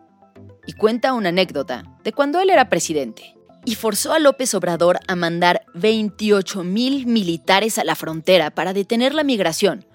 y 0.66 0.74
cuenta 0.74 1.12
una 1.12 1.30
anécdota 1.30 1.82
de 2.04 2.12
cuando 2.12 2.40
él 2.40 2.50
era 2.50 2.68
presidente, 2.68 3.34
y 3.64 3.74
forzó 3.74 4.12
a 4.12 4.18
López 4.18 4.54
Obrador 4.54 5.00
a 5.06 5.16
mandar 5.16 5.62
28 5.74 6.64
mil 6.64 7.06
militares 7.06 7.78
a 7.78 7.84
la 7.84 7.94
frontera 7.94 8.50
para 8.50 8.72
detener 8.72 9.14
la 9.14 9.24
migración, 9.24 9.86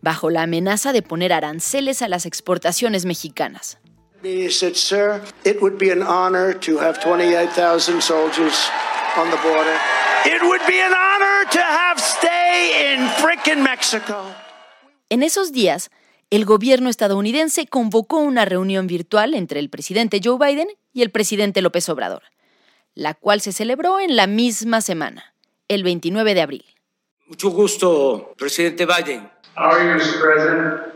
bajo 0.00 0.30
la 0.30 0.42
amenaza 0.42 0.92
de 0.92 1.02
poner 1.02 1.32
aranceles 1.32 2.02
a 2.02 2.08
las 2.08 2.26
exportaciones 2.26 3.04
mexicanas. 3.04 3.78
He 4.22 4.50
said, 4.50 4.74
Sir, 4.74 5.20
it 5.44 5.60
would 5.60 5.78
be 5.78 5.90
an 5.90 6.02
honor 6.02 6.54
to 6.60 6.78
have 6.78 7.00
28,000 7.00 8.00
soldiers 8.00 8.70
on 9.16 9.28
the 9.30 9.36
border. 9.42 9.76
It 10.24 10.40
would 10.42 10.60
be 10.68 10.80
an 10.80 10.92
honor 10.92 11.50
to 11.50 11.58
have 11.58 12.00
stay 12.00 12.94
in 12.94 13.08
frickin' 13.08 13.62
Mexico. 13.62 14.14
En 15.08 15.22
esos 15.22 15.50
días, 15.50 15.90
el 16.30 16.44
gobierno 16.44 16.88
estadounidense 16.88 17.66
convocó 17.66 18.18
una 18.18 18.44
reunión 18.44 18.86
virtual 18.86 19.34
entre 19.34 19.58
el 19.58 19.68
presidente 19.68 20.20
Joe 20.22 20.38
Biden 20.38 20.68
y 20.92 21.02
el 21.02 21.10
presidente 21.10 21.60
López 21.60 21.88
Obrador, 21.88 22.22
la 22.94 23.14
cual 23.14 23.40
se 23.40 23.52
celebró 23.52 24.00
en 24.00 24.16
la 24.16 24.26
misma 24.26 24.80
semana, 24.80 25.34
el 25.68 25.82
29 25.82 26.34
de 26.34 26.42
abril. 26.42 26.64
Mucho 27.26 27.50
gusto, 27.50 28.34
presidente 28.36 28.86
Biden. 28.86 29.30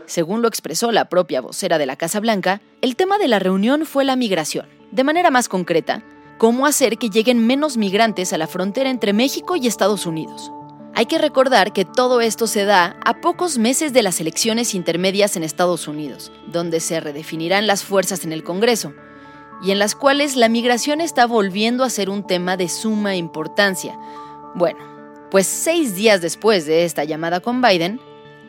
Según 0.05 0.41
lo 0.41 0.47
expresó 0.47 0.91
la 0.91 1.09
propia 1.09 1.41
vocera 1.41 1.77
de 1.77 1.85
la 1.85 1.95
Casa 1.95 2.19
Blanca, 2.19 2.61
el 2.81 2.95
tema 2.95 3.17
de 3.17 3.27
la 3.27 3.39
reunión 3.39 3.85
fue 3.85 4.03
la 4.03 4.15
migración. 4.15 4.67
De 4.91 5.03
manera 5.03 5.31
más 5.31 5.49
concreta, 5.49 6.03
cómo 6.37 6.65
hacer 6.65 6.97
que 6.97 7.09
lleguen 7.09 7.45
menos 7.45 7.77
migrantes 7.77 8.33
a 8.33 8.37
la 8.37 8.47
frontera 8.47 8.89
entre 8.89 9.13
México 9.13 9.55
y 9.55 9.67
Estados 9.67 10.05
Unidos. 10.05 10.51
Hay 10.95 11.05
que 11.05 11.19
recordar 11.19 11.73
que 11.73 11.85
todo 11.85 12.21
esto 12.21 12.47
se 12.47 12.65
da 12.65 12.97
a 13.05 13.21
pocos 13.21 13.59
meses 13.59 13.93
de 13.93 14.01
las 14.01 14.19
elecciones 14.19 14.73
intermedias 14.73 15.35
en 15.35 15.43
Estados 15.43 15.87
Unidos, 15.87 16.31
donde 16.47 16.79
se 16.79 16.99
redefinirán 16.99 17.67
las 17.67 17.83
fuerzas 17.83 18.25
en 18.25 18.33
el 18.33 18.43
Congreso, 18.43 18.93
y 19.61 19.71
en 19.71 19.79
las 19.79 19.95
cuales 19.95 20.35
la 20.35 20.49
migración 20.49 21.01
está 21.01 21.25
volviendo 21.25 21.83
a 21.83 21.89
ser 21.89 22.09
un 22.09 22.25
tema 22.25 22.57
de 22.57 22.69
suma 22.69 23.15
importancia. 23.15 23.97
Bueno, 24.55 24.79
pues 25.31 25.47
seis 25.47 25.95
días 25.95 26.21
después 26.21 26.65
de 26.65 26.85
esta 26.85 27.03
llamada 27.03 27.39
con 27.39 27.61
Biden, 27.61 27.99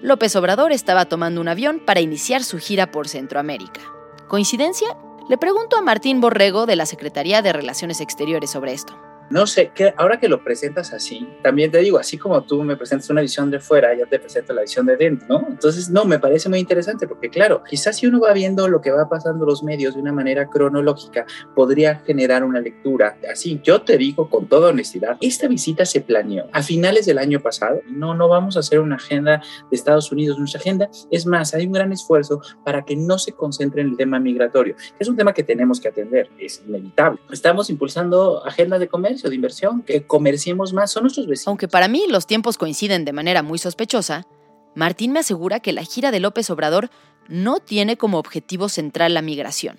López 0.00 0.36
Obrador 0.36 0.72
estaba 0.72 1.06
tomando 1.06 1.40
un 1.40 1.48
avión 1.48 1.80
para 1.84 2.00
iniciar 2.00 2.44
su 2.44 2.58
gira 2.58 2.90
por 2.90 3.08
Centroamérica. 3.08 3.80
¿Coincidencia? 4.28 4.96
Le 5.28 5.38
pregunto 5.38 5.76
a 5.76 5.82
Martín 5.82 6.20
Borrego 6.20 6.66
de 6.66 6.76
la 6.76 6.86
Secretaría 6.86 7.42
de 7.42 7.52
Relaciones 7.52 8.00
Exteriores 8.00 8.50
sobre 8.50 8.72
esto. 8.72 8.96
No 9.30 9.46
sé, 9.46 9.70
que 9.74 9.92
ahora 9.96 10.18
que 10.18 10.28
lo 10.28 10.42
presentas 10.42 10.92
así, 10.92 11.28
también 11.42 11.70
te 11.70 11.78
digo, 11.78 11.98
así 11.98 12.16
como 12.16 12.42
tú 12.42 12.62
me 12.62 12.76
presentas 12.76 13.10
una 13.10 13.20
visión 13.20 13.50
de 13.50 13.60
fuera, 13.60 13.94
ya 13.94 14.06
te 14.06 14.18
presento 14.18 14.52
la 14.52 14.62
visión 14.62 14.86
de 14.86 14.96
dentro, 14.96 15.26
¿no? 15.28 15.46
Entonces, 15.48 15.90
no, 15.90 16.04
me 16.04 16.18
parece 16.18 16.48
muy 16.48 16.58
interesante 16.58 17.06
porque, 17.06 17.28
claro, 17.28 17.62
quizás 17.68 17.96
si 17.96 18.06
uno 18.06 18.20
va 18.20 18.32
viendo 18.32 18.68
lo 18.68 18.80
que 18.80 18.90
va 18.90 19.08
pasando 19.08 19.44
los 19.44 19.62
medios 19.62 19.94
de 19.94 20.00
una 20.00 20.12
manera 20.12 20.48
cronológica, 20.48 21.26
podría 21.54 21.96
generar 22.06 22.42
una 22.42 22.60
lectura 22.60 23.18
así. 23.30 23.60
Yo 23.62 23.82
te 23.82 23.98
digo 23.98 24.30
con 24.30 24.46
toda 24.48 24.70
honestidad, 24.70 25.18
esta 25.20 25.46
visita 25.46 25.84
se 25.84 26.00
planeó 26.00 26.46
a 26.52 26.62
finales 26.62 27.06
del 27.06 27.18
año 27.18 27.40
pasado. 27.40 27.80
No, 27.86 28.14
no 28.14 28.28
vamos 28.28 28.56
a 28.56 28.60
hacer 28.60 28.80
una 28.80 28.96
agenda 28.96 29.42
de 29.70 29.76
Estados 29.76 30.10
Unidos. 30.10 30.38
Nuestra 30.38 30.60
agenda 30.60 30.88
es 31.10 31.26
más, 31.26 31.54
hay 31.54 31.66
un 31.66 31.72
gran 31.72 31.92
esfuerzo 31.92 32.40
para 32.64 32.84
que 32.84 32.96
no 32.96 33.18
se 33.18 33.32
concentre 33.32 33.82
en 33.82 33.88
el 33.88 33.96
tema 33.96 34.18
migratorio. 34.18 34.74
Es 34.98 35.08
un 35.08 35.16
tema 35.16 35.34
que 35.34 35.42
tenemos 35.42 35.80
que 35.80 35.88
atender, 35.88 36.30
es 36.38 36.62
inevitable. 36.66 37.20
Estamos 37.30 37.68
impulsando 37.70 38.44
agendas 38.46 38.80
de 38.80 38.88
comercio 38.88 39.17
de 39.22 39.34
inversión, 39.34 39.82
que 39.82 40.06
comerciemos 40.06 40.72
más, 40.72 40.92
son 40.92 41.04
nuestros 41.04 41.26
vecinos. 41.26 41.48
Aunque 41.48 41.66
para 41.68 41.88
mí 41.88 42.04
los 42.08 42.26
tiempos 42.26 42.58
coinciden 42.58 43.04
de 43.04 43.12
manera 43.12 43.42
muy 43.42 43.58
sospechosa, 43.58 44.26
Martín 44.74 45.12
me 45.12 45.20
asegura 45.20 45.60
que 45.60 45.72
la 45.72 45.82
gira 45.82 46.10
de 46.10 46.20
López 46.20 46.50
Obrador 46.50 46.90
no 47.28 47.58
tiene 47.58 47.96
como 47.96 48.18
objetivo 48.18 48.68
central 48.68 49.14
la 49.14 49.22
migración, 49.22 49.78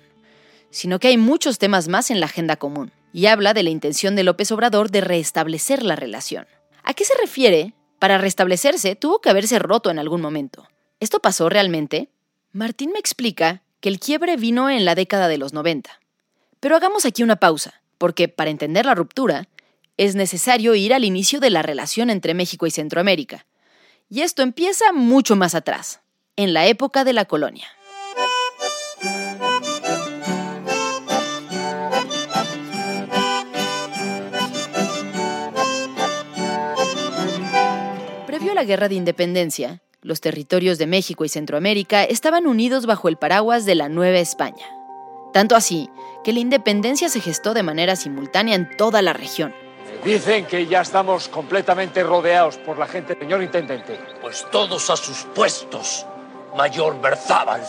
sino 0.70 0.98
que 0.98 1.08
hay 1.08 1.16
muchos 1.16 1.58
temas 1.58 1.88
más 1.88 2.10
en 2.10 2.20
la 2.20 2.26
agenda 2.26 2.56
común, 2.56 2.92
y 3.12 3.26
habla 3.26 3.54
de 3.54 3.62
la 3.62 3.70
intención 3.70 4.14
de 4.14 4.24
López 4.24 4.52
Obrador 4.52 4.90
de 4.90 5.00
restablecer 5.00 5.82
la 5.82 5.96
relación. 5.96 6.46
¿A 6.82 6.94
qué 6.94 7.04
se 7.04 7.14
refiere? 7.18 7.74
Para 7.98 8.18
restablecerse 8.18 8.94
tuvo 8.94 9.20
que 9.20 9.30
haberse 9.30 9.58
roto 9.58 9.90
en 9.90 9.98
algún 9.98 10.20
momento. 10.20 10.68
¿Esto 11.00 11.20
pasó 11.20 11.48
realmente? 11.48 12.10
Martín 12.52 12.90
me 12.92 12.98
explica 12.98 13.62
que 13.80 13.88
el 13.88 13.98
quiebre 13.98 14.36
vino 14.36 14.70
en 14.70 14.84
la 14.84 14.94
década 14.94 15.28
de 15.28 15.38
los 15.38 15.52
90. 15.52 15.90
Pero 16.60 16.76
hagamos 16.76 17.04
aquí 17.04 17.22
una 17.22 17.36
pausa 17.36 17.80
porque 18.00 18.28
para 18.28 18.48
entender 18.48 18.86
la 18.86 18.94
ruptura 18.94 19.46
es 19.98 20.14
necesario 20.14 20.74
ir 20.74 20.94
al 20.94 21.04
inicio 21.04 21.38
de 21.38 21.50
la 21.50 21.60
relación 21.60 22.08
entre 22.08 22.32
México 22.32 22.66
y 22.66 22.70
Centroamérica. 22.70 23.44
Y 24.08 24.22
esto 24.22 24.40
empieza 24.40 24.90
mucho 24.94 25.36
más 25.36 25.54
atrás, 25.54 26.00
en 26.36 26.54
la 26.54 26.64
época 26.64 27.04
de 27.04 27.12
la 27.12 27.26
colonia. 27.26 27.66
Previo 38.26 38.52
a 38.52 38.54
la 38.54 38.64
Guerra 38.64 38.88
de 38.88 38.94
Independencia, 38.94 39.82
los 40.00 40.22
territorios 40.22 40.78
de 40.78 40.86
México 40.86 41.26
y 41.26 41.28
Centroamérica 41.28 42.04
estaban 42.04 42.46
unidos 42.46 42.86
bajo 42.86 43.10
el 43.10 43.18
paraguas 43.18 43.66
de 43.66 43.74
la 43.74 43.90
Nueva 43.90 44.20
España. 44.20 44.79
Tanto 45.32 45.56
así 45.56 45.90
que 46.24 46.32
la 46.32 46.40
independencia 46.40 47.08
se 47.08 47.20
gestó 47.20 47.54
de 47.54 47.62
manera 47.62 47.96
simultánea 47.96 48.54
en 48.54 48.76
toda 48.76 49.02
la 49.02 49.12
región. 49.12 49.54
Dicen 50.04 50.46
que 50.46 50.66
ya 50.66 50.80
estamos 50.80 51.28
completamente 51.28 52.02
rodeados 52.02 52.56
por 52.56 52.78
la 52.78 52.86
gente, 52.86 53.16
señor 53.18 53.42
intendente. 53.42 54.00
Pues 54.20 54.46
todos 54.50 54.88
a 54.88 54.96
sus 54.96 55.24
puestos, 55.34 56.06
mayor 56.56 57.00
Berzábal. 57.00 57.62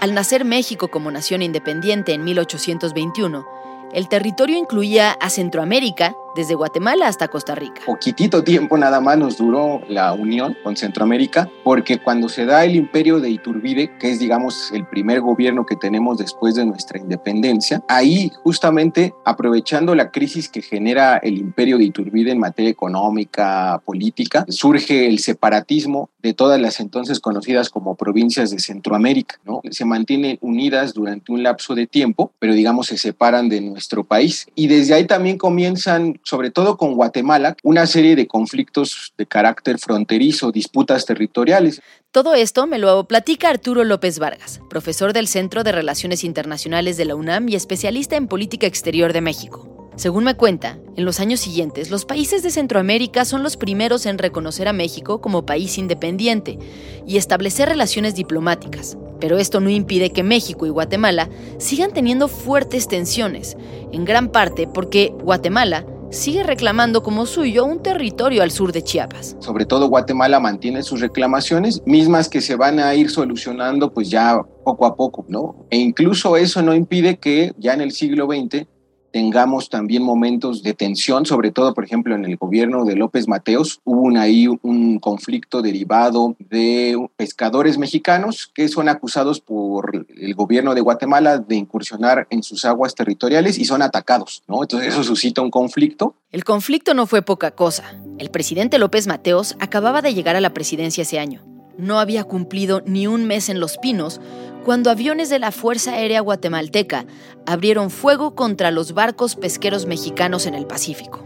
Al 0.00 0.14
nacer 0.14 0.44
México 0.44 0.88
como 0.88 1.10
nación 1.10 1.42
independiente 1.42 2.12
en 2.12 2.24
1821, 2.24 3.46
el 3.94 4.08
territorio 4.08 4.58
incluía 4.58 5.12
a 5.12 5.30
Centroamérica, 5.30 6.14
desde 6.34 6.54
Guatemala 6.54 7.08
hasta 7.08 7.28
Costa 7.28 7.54
Rica. 7.54 7.82
Poquitito 7.86 8.42
tiempo 8.42 8.76
nada 8.76 9.00
más 9.00 9.18
nos 9.18 9.38
duró 9.38 9.82
la 9.88 10.12
unión 10.12 10.56
con 10.62 10.76
Centroamérica, 10.76 11.48
porque 11.62 11.98
cuando 11.98 12.28
se 12.28 12.44
da 12.44 12.64
el 12.64 12.76
imperio 12.76 13.20
de 13.20 13.30
Iturbide, 13.30 13.96
que 13.98 14.10
es 14.10 14.18
digamos 14.18 14.70
el 14.72 14.86
primer 14.86 15.20
gobierno 15.20 15.66
que 15.66 15.76
tenemos 15.76 16.18
después 16.18 16.54
de 16.54 16.66
nuestra 16.66 16.98
independencia, 16.98 17.82
ahí 17.88 18.30
justamente 18.42 19.14
aprovechando 19.24 19.94
la 19.94 20.10
crisis 20.10 20.48
que 20.48 20.62
genera 20.62 21.18
el 21.18 21.38
imperio 21.38 21.78
de 21.78 21.84
Iturbide 21.84 22.32
en 22.32 22.38
materia 22.38 22.70
económica, 22.70 23.80
política, 23.84 24.44
surge 24.48 25.06
el 25.06 25.18
separatismo 25.18 26.10
de 26.22 26.34
todas 26.34 26.60
las 26.60 26.80
entonces 26.80 27.20
conocidas 27.20 27.70
como 27.70 27.96
provincias 27.96 28.50
de 28.50 28.58
Centroamérica, 28.58 29.38
¿no? 29.44 29.60
Se 29.70 29.84
mantienen 29.84 30.38
unidas 30.40 30.94
durante 30.94 31.32
un 31.32 31.42
lapso 31.42 31.74
de 31.74 31.86
tiempo, 31.86 32.32
pero 32.38 32.54
digamos 32.54 32.86
se 32.86 32.98
separan 32.98 33.48
de 33.48 33.60
nuestro 33.60 34.04
país 34.04 34.46
y 34.54 34.66
desde 34.66 34.94
ahí 34.94 35.06
también 35.06 35.38
comienzan 35.38 36.18
sobre 36.24 36.50
todo 36.50 36.76
con 36.76 36.94
Guatemala, 36.94 37.56
una 37.62 37.86
serie 37.86 38.16
de 38.16 38.26
conflictos 38.26 39.12
de 39.16 39.26
carácter 39.26 39.78
fronterizo, 39.78 40.50
disputas 40.50 41.04
territoriales. 41.06 41.80
Todo 42.10 42.34
esto 42.34 42.66
me 42.66 42.78
lo 42.78 43.06
platica 43.06 43.50
Arturo 43.50 43.84
López 43.84 44.18
Vargas, 44.18 44.60
profesor 44.70 45.12
del 45.12 45.28
Centro 45.28 45.64
de 45.64 45.72
Relaciones 45.72 46.24
Internacionales 46.24 46.96
de 46.96 47.04
la 47.04 47.14
UNAM 47.14 47.48
y 47.48 47.54
especialista 47.54 48.16
en 48.16 48.26
política 48.26 48.66
exterior 48.66 49.12
de 49.12 49.20
México. 49.20 49.74
Según 49.96 50.24
me 50.24 50.34
cuenta, 50.34 50.78
en 50.96 51.04
los 51.04 51.20
años 51.20 51.38
siguientes, 51.38 51.88
los 51.90 52.04
países 52.04 52.42
de 52.42 52.50
Centroamérica 52.50 53.24
son 53.24 53.44
los 53.44 53.56
primeros 53.56 54.06
en 54.06 54.18
reconocer 54.18 54.66
a 54.66 54.72
México 54.72 55.20
como 55.20 55.46
país 55.46 55.78
independiente 55.78 56.58
y 57.06 57.16
establecer 57.16 57.68
relaciones 57.68 58.16
diplomáticas. 58.16 58.98
Pero 59.20 59.38
esto 59.38 59.60
no 59.60 59.70
impide 59.70 60.10
que 60.10 60.24
México 60.24 60.66
y 60.66 60.70
Guatemala 60.70 61.30
sigan 61.58 61.92
teniendo 61.92 62.26
fuertes 62.26 62.88
tensiones, 62.88 63.56
en 63.92 64.04
gran 64.04 64.32
parte 64.32 64.66
porque 64.66 65.14
Guatemala 65.22 65.86
sigue 66.14 66.42
reclamando 66.42 67.02
como 67.02 67.26
suyo 67.26 67.64
un 67.64 67.82
territorio 67.82 68.42
al 68.42 68.50
sur 68.50 68.72
de 68.72 68.82
Chiapas. 68.82 69.36
Sobre 69.40 69.66
todo 69.66 69.88
Guatemala 69.88 70.40
mantiene 70.40 70.82
sus 70.82 71.00
reclamaciones, 71.00 71.82
mismas 71.84 72.28
que 72.28 72.40
se 72.40 72.56
van 72.56 72.78
a 72.78 72.94
ir 72.94 73.10
solucionando 73.10 73.92
pues 73.92 74.08
ya 74.08 74.40
poco 74.64 74.86
a 74.86 74.96
poco, 74.96 75.24
¿no? 75.28 75.66
E 75.70 75.76
incluso 75.76 76.36
eso 76.36 76.62
no 76.62 76.74
impide 76.74 77.18
que 77.18 77.52
ya 77.58 77.74
en 77.74 77.80
el 77.80 77.92
siglo 77.92 78.26
XX 78.26 78.66
tengamos 79.14 79.68
también 79.68 80.02
momentos 80.02 80.64
de 80.64 80.74
tensión, 80.74 81.24
sobre 81.24 81.52
todo, 81.52 81.72
por 81.72 81.84
ejemplo, 81.84 82.16
en 82.16 82.24
el 82.24 82.36
gobierno 82.36 82.84
de 82.84 82.96
López 82.96 83.28
Mateos, 83.28 83.80
hubo 83.84 84.00
un, 84.00 84.16
ahí 84.16 84.48
un 84.48 84.98
conflicto 84.98 85.62
derivado 85.62 86.34
de 86.40 86.98
pescadores 87.16 87.78
mexicanos 87.78 88.50
que 88.52 88.66
son 88.66 88.88
acusados 88.88 89.38
por 89.38 90.04
el 90.08 90.34
gobierno 90.34 90.74
de 90.74 90.80
Guatemala 90.80 91.38
de 91.38 91.54
incursionar 91.54 92.26
en 92.30 92.42
sus 92.42 92.64
aguas 92.64 92.96
territoriales 92.96 93.56
y 93.56 93.64
son 93.66 93.82
atacados, 93.82 94.42
¿no? 94.48 94.62
Entonces 94.62 94.88
eso 94.88 95.04
suscita 95.04 95.42
un 95.42 95.50
conflicto. 95.52 96.16
El 96.32 96.42
conflicto 96.42 96.92
no 96.92 97.06
fue 97.06 97.22
poca 97.22 97.52
cosa. 97.52 97.84
El 98.18 98.30
presidente 98.30 98.80
López 98.80 99.06
Mateos 99.06 99.54
acababa 99.60 100.02
de 100.02 100.12
llegar 100.12 100.34
a 100.34 100.40
la 100.40 100.52
presidencia 100.52 101.02
ese 101.02 101.20
año. 101.20 101.53
No 101.76 101.98
había 101.98 102.24
cumplido 102.24 102.82
ni 102.86 103.06
un 103.06 103.24
mes 103.26 103.48
en 103.48 103.60
Los 103.60 103.78
Pinos 103.78 104.20
cuando 104.64 104.90
aviones 104.90 105.28
de 105.28 105.38
la 105.38 105.52
Fuerza 105.52 105.92
Aérea 105.92 106.20
Guatemalteca 106.20 107.04
abrieron 107.46 107.90
fuego 107.90 108.34
contra 108.34 108.70
los 108.70 108.94
barcos 108.94 109.36
pesqueros 109.36 109.86
mexicanos 109.86 110.46
en 110.46 110.54
el 110.54 110.66
Pacífico. 110.66 111.22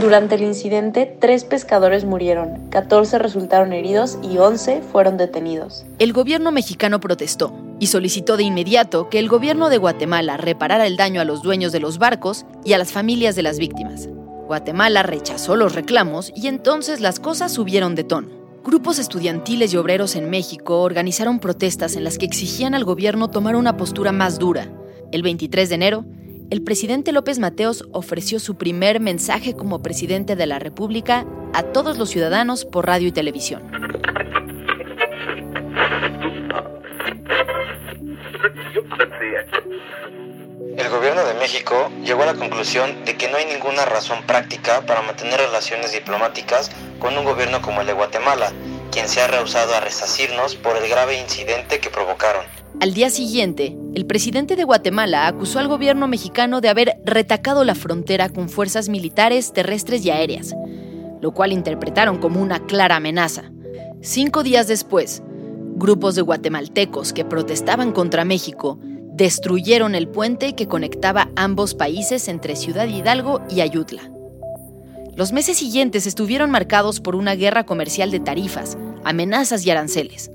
Durante 0.00 0.36
el 0.36 0.42
incidente, 0.42 1.04
tres 1.20 1.44
pescadores 1.44 2.04
murieron, 2.04 2.70
14 2.70 3.18
resultaron 3.18 3.72
heridos 3.72 4.18
y 4.22 4.38
11 4.38 4.80
fueron 4.80 5.16
detenidos. 5.16 5.84
El 5.98 6.12
gobierno 6.12 6.52
mexicano 6.52 7.00
protestó 7.00 7.52
y 7.80 7.88
solicitó 7.88 8.36
de 8.36 8.44
inmediato 8.44 9.10
que 9.10 9.18
el 9.18 9.28
gobierno 9.28 9.68
de 9.68 9.78
Guatemala 9.78 10.36
reparara 10.36 10.86
el 10.86 10.96
daño 10.96 11.20
a 11.20 11.24
los 11.24 11.42
dueños 11.42 11.72
de 11.72 11.80
los 11.80 11.98
barcos 11.98 12.46
y 12.64 12.72
a 12.72 12.78
las 12.78 12.92
familias 12.92 13.34
de 13.34 13.42
las 13.42 13.58
víctimas. 13.58 14.08
Guatemala 14.50 15.04
rechazó 15.04 15.54
los 15.54 15.76
reclamos 15.76 16.32
y 16.34 16.48
entonces 16.48 16.98
las 17.00 17.20
cosas 17.20 17.52
subieron 17.52 17.94
de 17.94 18.02
tono. 18.02 18.30
Grupos 18.64 18.98
estudiantiles 18.98 19.72
y 19.72 19.76
obreros 19.76 20.16
en 20.16 20.28
México 20.28 20.82
organizaron 20.82 21.38
protestas 21.38 21.94
en 21.94 22.02
las 22.02 22.18
que 22.18 22.26
exigían 22.26 22.74
al 22.74 22.82
gobierno 22.82 23.30
tomar 23.30 23.54
una 23.54 23.76
postura 23.76 24.10
más 24.10 24.40
dura. 24.40 24.68
El 25.12 25.22
23 25.22 25.68
de 25.68 25.74
enero, 25.76 26.04
el 26.50 26.64
presidente 26.64 27.12
López 27.12 27.38
Mateos 27.38 27.84
ofreció 27.92 28.40
su 28.40 28.56
primer 28.56 28.98
mensaje 28.98 29.54
como 29.54 29.82
presidente 29.82 30.34
de 30.34 30.46
la 30.46 30.58
República 30.58 31.26
a 31.52 31.62
todos 31.62 31.96
los 31.96 32.10
ciudadanos 32.10 32.64
por 32.64 32.88
radio 32.88 33.06
y 33.06 33.12
televisión. 33.12 33.62
El 40.80 40.88
gobierno 40.88 41.22
de 41.26 41.34
México 41.34 41.90
llegó 42.02 42.22
a 42.22 42.26
la 42.32 42.34
conclusión 42.36 43.04
de 43.04 43.14
que 43.14 43.28
no 43.28 43.36
hay 43.36 43.44
ninguna 43.44 43.84
razón 43.84 44.22
práctica 44.26 44.80
para 44.86 45.02
mantener 45.02 45.38
relaciones 45.38 45.92
diplomáticas 45.92 46.70
con 46.98 47.18
un 47.18 47.26
gobierno 47.26 47.60
como 47.60 47.82
el 47.82 47.86
de 47.86 47.92
Guatemala, 47.92 48.50
quien 48.90 49.06
se 49.06 49.20
ha 49.20 49.26
rehusado 49.26 49.74
a 49.74 49.80
resacirnos 49.80 50.54
por 50.56 50.78
el 50.78 50.88
grave 50.88 51.20
incidente 51.20 51.80
que 51.80 51.90
provocaron. 51.90 52.46
Al 52.80 52.94
día 52.94 53.10
siguiente, 53.10 53.76
el 53.94 54.06
presidente 54.06 54.56
de 54.56 54.64
Guatemala 54.64 55.26
acusó 55.26 55.58
al 55.58 55.68
gobierno 55.68 56.08
mexicano 56.08 56.62
de 56.62 56.70
haber 56.70 56.96
retacado 57.04 57.62
la 57.64 57.74
frontera 57.74 58.30
con 58.30 58.48
fuerzas 58.48 58.88
militares, 58.88 59.52
terrestres 59.52 60.02
y 60.06 60.10
aéreas, 60.10 60.54
lo 61.20 61.32
cual 61.32 61.52
interpretaron 61.52 62.16
como 62.16 62.40
una 62.40 62.64
clara 62.64 62.96
amenaza. 62.96 63.50
Cinco 64.00 64.42
días 64.42 64.66
después, 64.66 65.22
grupos 65.74 66.14
de 66.14 66.22
guatemaltecos 66.22 67.12
que 67.12 67.26
protestaban 67.26 67.92
contra 67.92 68.24
México 68.24 68.78
destruyeron 69.20 69.94
el 69.94 70.08
puente 70.08 70.54
que 70.54 70.66
conectaba 70.66 71.28
ambos 71.36 71.74
países 71.74 72.26
entre 72.26 72.56
Ciudad 72.56 72.88
Hidalgo 72.88 73.42
y 73.50 73.60
Ayutla. 73.60 74.10
Los 75.14 75.32
meses 75.32 75.58
siguientes 75.58 76.06
estuvieron 76.06 76.50
marcados 76.50 77.00
por 77.00 77.14
una 77.14 77.34
guerra 77.34 77.66
comercial 77.66 78.10
de 78.10 78.20
tarifas, 78.20 78.78
amenazas 79.04 79.66
y 79.66 79.70
aranceles, 79.70 80.30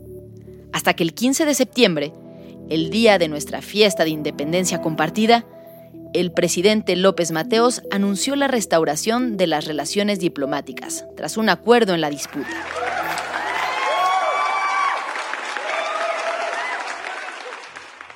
hasta 0.71 0.93
que 0.93 1.01
el 1.01 1.15
15 1.15 1.47
de 1.47 1.55
septiembre, 1.55 2.13
el 2.69 2.91
día 2.91 3.17
de 3.17 3.27
nuestra 3.27 3.63
fiesta 3.63 4.03
de 4.03 4.11
independencia 4.11 4.83
compartida, 4.83 5.47
el 6.13 6.31
presidente 6.31 6.95
López 6.95 7.31
Mateos 7.31 7.81
anunció 7.89 8.35
la 8.35 8.47
restauración 8.47 9.35
de 9.35 9.47
las 9.47 9.65
relaciones 9.65 10.19
diplomáticas, 10.19 11.07
tras 11.17 11.37
un 11.37 11.49
acuerdo 11.49 11.95
en 11.95 12.01
la 12.01 12.11
disputa. 12.11 12.84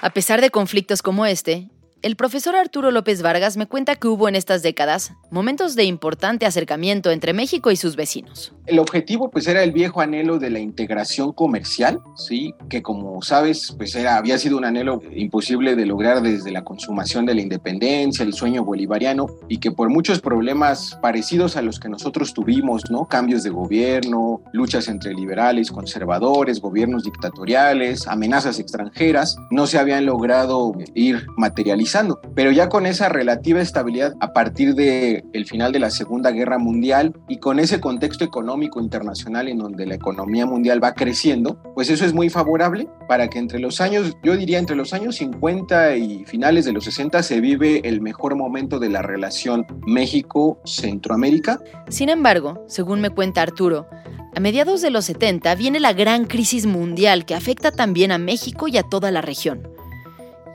A 0.01 0.12
pesar 0.12 0.39
de 0.39 0.50
conflictos 0.50 1.01
como 1.01 1.25
este, 1.25 1.68
el 2.01 2.15
profesor 2.15 2.56
Arturo 2.56 2.89
López 2.89 3.22
Vargas 3.22 3.58
me 3.58 3.68
cuenta 3.68 3.98
que 3.98 4.08
hubo 4.08 4.29
en 4.29 4.36
estas 4.38 4.62
décadas 4.63 5.12
momentos 5.29 5.75
de 5.75 5.84
importante 5.84 6.46
acercamiento 6.46 7.12
entre 7.12 7.34
México 7.34 7.70
y 7.70 7.75
sus 7.75 7.98
vecinos. 7.98 8.53
El 8.69 8.79
objetivo 8.79 9.31
pues 9.31 9.47
era 9.47 9.63
el 9.63 9.71
viejo 9.71 10.01
anhelo 10.01 10.38
de 10.38 10.49
la 10.49 10.59
integración 10.59 11.33
comercial, 11.33 11.99
sí, 12.15 12.53
que 12.69 12.83
como 12.83 13.21
sabes 13.21 13.73
pues 13.77 13.95
era 13.95 14.17
había 14.17 14.38
sido 14.38 14.57
un 14.57 14.65
anhelo 14.65 15.01
imposible 15.11 15.75
de 15.75 15.85
lograr 15.85 16.21
desde 16.21 16.51
la 16.51 16.63
consumación 16.63 17.25
de 17.25 17.33
la 17.33 17.41
independencia, 17.41 18.24
el 18.24 18.33
sueño 18.33 18.63
bolivariano 18.63 19.27
y 19.48 19.57
que 19.57 19.72
por 19.72 19.89
muchos 19.89 20.22
problemas 20.22 21.00
parecidos 21.01 21.57
a 21.57 21.61
los 21.61 21.79
que 21.79 21.89
nosotros 21.89 22.33
tuvimos, 22.33 22.91
¿no? 22.91 23.05
Cambios 23.05 23.44
de 23.44 23.50
gobierno, 23.50 24.41
luchas 24.53 24.87
entre 24.87 25.13
liberales, 25.13 25.72
conservadores, 25.72 26.61
gobiernos 26.61 27.03
dictatoriales, 27.03 28.07
amenazas 28.07 28.59
extranjeras, 28.59 29.35
no 29.50 29.65
se 29.65 29.79
habían 29.79 30.05
logrado 30.05 30.74
ir 30.94 31.25
materializando 31.37 32.20
pero 32.35 32.51
ya 32.51 32.70
con 32.70 32.85
esa 32.85 33.09
relativa 33.09 33.61
estabilidad 33.61 34.13
a 34.20 34.33
partir 34.33 34.75
del 34.75 35.24
el 35.33 35.46
final 35.46 35.72
de 35.72 35.79
la 35.79 35.89
Segunda 35.89 36.31
Guerra 36.31 36.57
Mundial 36.57 37.13
y 37.27 37.37
con 37.37 37.59
ese 37.59 37.79
contexto 37.79 38.24
económico 38.24 38.58
internacional 38.79 39.48
en 39.48 39.57
donde 39.57 39.85
la 39.85 39.95
economía 39.95 40.45
mundial 40.45 40.83
va 40.83 40.93
creciendo, 40.93 41.61
pues 41.74 41.89
eso 41.89 42.05
es 42.05 42.13
muy 42.13 42.29
favorable 42.29 42.87
para 43.07 43.29
que 43.29 43.39
entre 43.39 43.59
los 43.59 43.81
años, 43.81 44.17
yo 44.24 44.35
diría 44.35 44.59
entre 44.59 44.75
los 44.75 44.93
años 44.93 45.15
50 45.17 45.95
y 45.95 46.25
finales 46.25 46.65
de 46.65 46.74
los 46.74 46.83
60 46.85 47.24
se 47.24 47.41
vive 47.41 47.81
el 47.83 48.01
mejor 48.01 48.35
momento 48.35 48.79
de 48.79 48.89
la 48.89 49.01
relación 49.01 49.65
México-Centroamérica. 49.87 51.59
Sin 51.89 52.09
embargo, 52.09 52.63
según 52.67 53.01
me 53.01 53.09
cuenta 53.09 53.41
Arturo, 53.41 53.87
a 54.35 54.39
mediados 54.39 54.81
de 54.81 54.91
los 54.91 55.05
70 55.05 55.55
viene 55.55 55.79
la 55.79 55.93
gran 55.93 56.25
crisis 56.25 56.65
mundial 56.65 57.25
que 57.25 57.35
afecta 57.35 57.72
también 57.72 58.11
a 58.11 58.17
México 58.17 58.67
y 58.67 58.77
a 58.77 58.83
toda 58.83 59.11
la 59.11 59.22
región. 59.22 59.78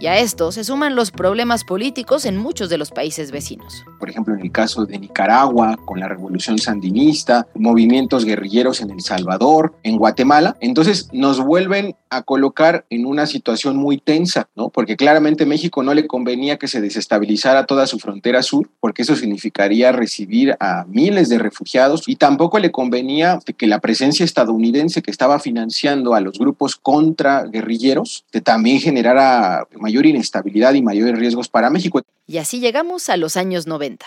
Y 0.05 0.07
a 0.07 0.19
esto 0.19 0.53
se 0.53 0.65
suman 0.65 0.97
los 0.97 1.11
problemas 1.11 1.65
políticos 1.65 2.27
en 2.27 2.37
muchos 2.37 2.69
de 2.69 2.77
los 2.77 2.91
países 2.91 3.31
vecinos. 3.31 3.87
Por 3.99 4.11
ejemplo, 4.11 4.35
en 4.35 4.41
el 4.41 4.53
caso 4.53 4.85
de 4.85 4.99
Nicaragua, 4.99 5.79
con 5.83 5.99
la 5.99 6.09
revolución 6.09 6.59
sandinista, 6.59 7.47
movimientos 7.55 8.27
guerrilleros 8.27 8.83
en 8.83 8.91
El 8.91 9.01
Salvador, 9.01 9.75
en 9.83 9.97
Guatemala. 9.97 10.59
Entonces 10.61 11.09
nos 11.15 11.43
vuelven 11.43 11.97
a 12.11 12.21
colocar 12.21 12.85
en 12.91 13.07
una 13.07 13.27
situación 13.27 13.79
muy 13.79 13.97
tensa, 13.97 14.47
¿no? 14.55 14.69
Porque 14.69 14.99
claramente 14.99 15.47
México 15.47 15.83
no 15.83 15.95
le 15.95 16.07
convenía 16.07 16.59
que 16.59 16.69
se 16.69 16.83
desestabilizara 16.83 17.65
toda 17.65 17.87
su 17.87 17.99
frontera 17.99 18.43
sur, 18.43 18.69
porque 18.81 19.03
eso 19.03 19.17
significaría 19.17 19.91
recibir 19.91 20.55
a 20.61 20.85
miles 20.87 21.31
de 21.31 21.39
refugiados 21.39 22.03
y 22.07 22.17
tampoco 22.17 22.59
le 22.59 22.71
convenía 22.71 23.39
que 23.57 23.67
la 23.67 23.81
presencia 23.81 24.23
estadounidense 24.23 25.01
que 25.01 25.11
estaba 25.11 25.39
financiando 25.41 26.13
a 26.13 26.21
los 26.21 26.39
grupos 26.39 26.77
contra 26.77 27.45
guerrilleros, 27.45 28.27
que 28.31 28.43
también 28.43 28.81
generara 28.81 29.67
mayor 29.81 29.94
inestabilidad 30.03 30.75
y 30.75 30.83
mayores 30.83 31.19
riesgos 31.19 31.49
para 31.49 31.71
México. 31.71 32.03
Y 32.27 32.39
así 32.39 32.61
llegamos 32.61 33.09
a 33.09 33.17
los 33.17 33.37
años 33.37 33.67
90. 33.67 34.07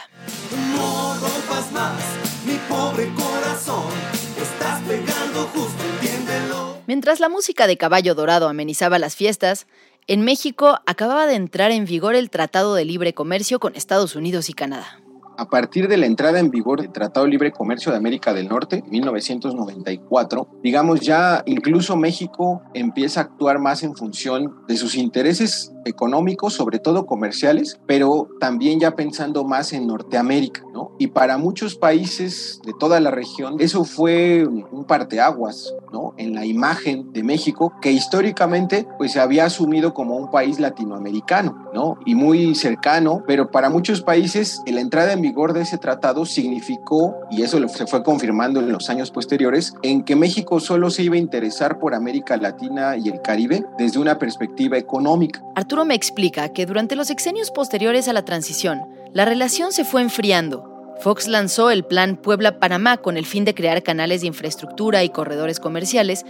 Mientras 6.88 7.20
la 7.20 7.30
música 7.30 7.68
de 7.68 7.78
Caballo 7.78 8.16
Dorado 8.16 8.50
amenizaba 8.50 9.00
las 9.00 9.16
fiestas, 9.16 9.68
en 10.08 10.22
México 10.22 10.80
acababa 10.86 11.28
de 11.28 11.36
entrar 11.36 11.72
en 11.72 11.86
vigor 11.86 12.16
el 12.16 12.30
Tratado 12.30 12.76
de 12.76 12.86
Libre 12.86 13.14
Comercio 13.14 13.60
con 13.60 13.76
Estados 13.76 14.16
Unidos 14.16 14.50
y 14.50 14.54
Canadá. 14.54 15.00
A 15.38 15.46
partir 15.46 15.88
de 15.88 15.98
la 15.98 16.08
entrada 16.08 16.40
en 16.40 16.50
vigor 16.50 16.82
del 16.82 16.92
Tratado 16.92 17.28
de 17.28 17.32
Libre 17.32 17.52
Comercio 17.52 17.92
de 17.92 17.98
América 18.00 18.34
del 18.34 18.48
Norte, 18.48 18.84
1994, 18.90 20.48
digamos 20.64 21.02
ya 21.02 21.44
incluso 21.46 21.96
México 21.96 22.64
empieza 22.74 23.20
a 23.20 23.24
actuar 23.26 23.60
más 23.60 23.84
en 23.84 23.96
función 23.96 24.56
de 24.68 24.78
sus 24.78 24.96
intereses 24.96 25.74
económicos, 25.86 26.54
sobre 26.54 26.80
todo 26.80 27.06
comerciales, 27.06 27.80
pero 27.86 28.30
también 28.40 28.80
ya 28.80 28.96
pensando 28.96 29.44
más 29.44 29.74
en 29.74 29.86
Norteamérica, 29.86 30.64
¿no? 30.74 30.92
Y 30.98 31.08
para 31.08 31.38
muchos 31.38 31.76
países 31.76 32.60
de 32.66 32.74
toda 32.74 33.00
la 33.00 33.12
región, 33.12 33.58
eso 33.60 33.84
fue 33.84 34.44
un 34.48 34.86
parteaguas, 34.86 35.72
En 36.18 36.34
la 36.34 36.46
imagen 36.46 37.12
de 37.12 37.24
México, 37.24 37.74
que 37.82 37.92
históricamente 37.92 38.88
pues 38.98 39.14
se 39.14 39.20
había 39.20 39.46
asumido 39.46 39.94
como 39.94 40.16
un 40.16 40.30
país 40.30 40.60
latinoamericano, 40.60 41.70
¿no? 41.74 41.98
Y 42.06 42.16
muy 42.16 42.56
cercano, 42.56 43.24
pero 43.26 43.52
para 43.52 43.70
muchos 43.70 44.02
países 44.02 44.62
la 44.66 44.82
entrada 44.82 45.14
en 45.14 45.22
vigor 45.22 45.54
de 45.54 45.62
ese 45.62 45.78
tratado 45.78 46.26
significó, 46.26 47.16
y 47.32 47.42
eso 47.42 47.66
se 47.68 47.88
fue 47.88 48.04
confirmando 48.04 48.60
en 48.60 48.72
los 48.72 48.90
años 48.90 49.10
posteriores, 49.10 49.74
en 49.82 50.04
que 50.04 50.16
México 50.16 50.60
solo 50.60 50.92
se 50.92 51.04
iba 51.04 51.16
a 51.16 51.20
interesar 51.20 51.80
por 51.80 51.96
América 51.96 52.38
Latina 52.38 52.96
y 52.96 53.10
el 53.10 53.22
Caribe 53.22 53.66
desde 53.80 54.00
una 54.00 54.20
perspectiva 54.20 54.78
económica. 54.78 55.42
Arturo 55.56 55.84
me 55.84 55.96
explica 55.96 56.50
que 56.50 56.68
durante 56.68 56.96
los 56.96 57.10
exenios 57.10 57.50
posteriores 57.50 58.08
a 58.08 58.14
la 58.14 58.24
transición, 58.24 58.82
la 59.14 59.26
relación 59.26 59.72
se 59.72 59.84
fue 59.84 60.02
enfriando. 60.04 60.77
Fox 61.00 61.28
lanzó 61.28 61.70
el 61.70 61.86
plan 61.86 62.18
Puebla-Panamá 62.18 62.98
con 62.98 63.18
el 63.18 63.26
fin 63.26 63.46
de 63.46 63.54
crear 63.54 63.84
canales 63.84 64.22
de 64.22 64.28
infraestructura 64.28 65.04
y 65.04 65.10
corredores 65.10 65.60
comerciales, 65.60 66.26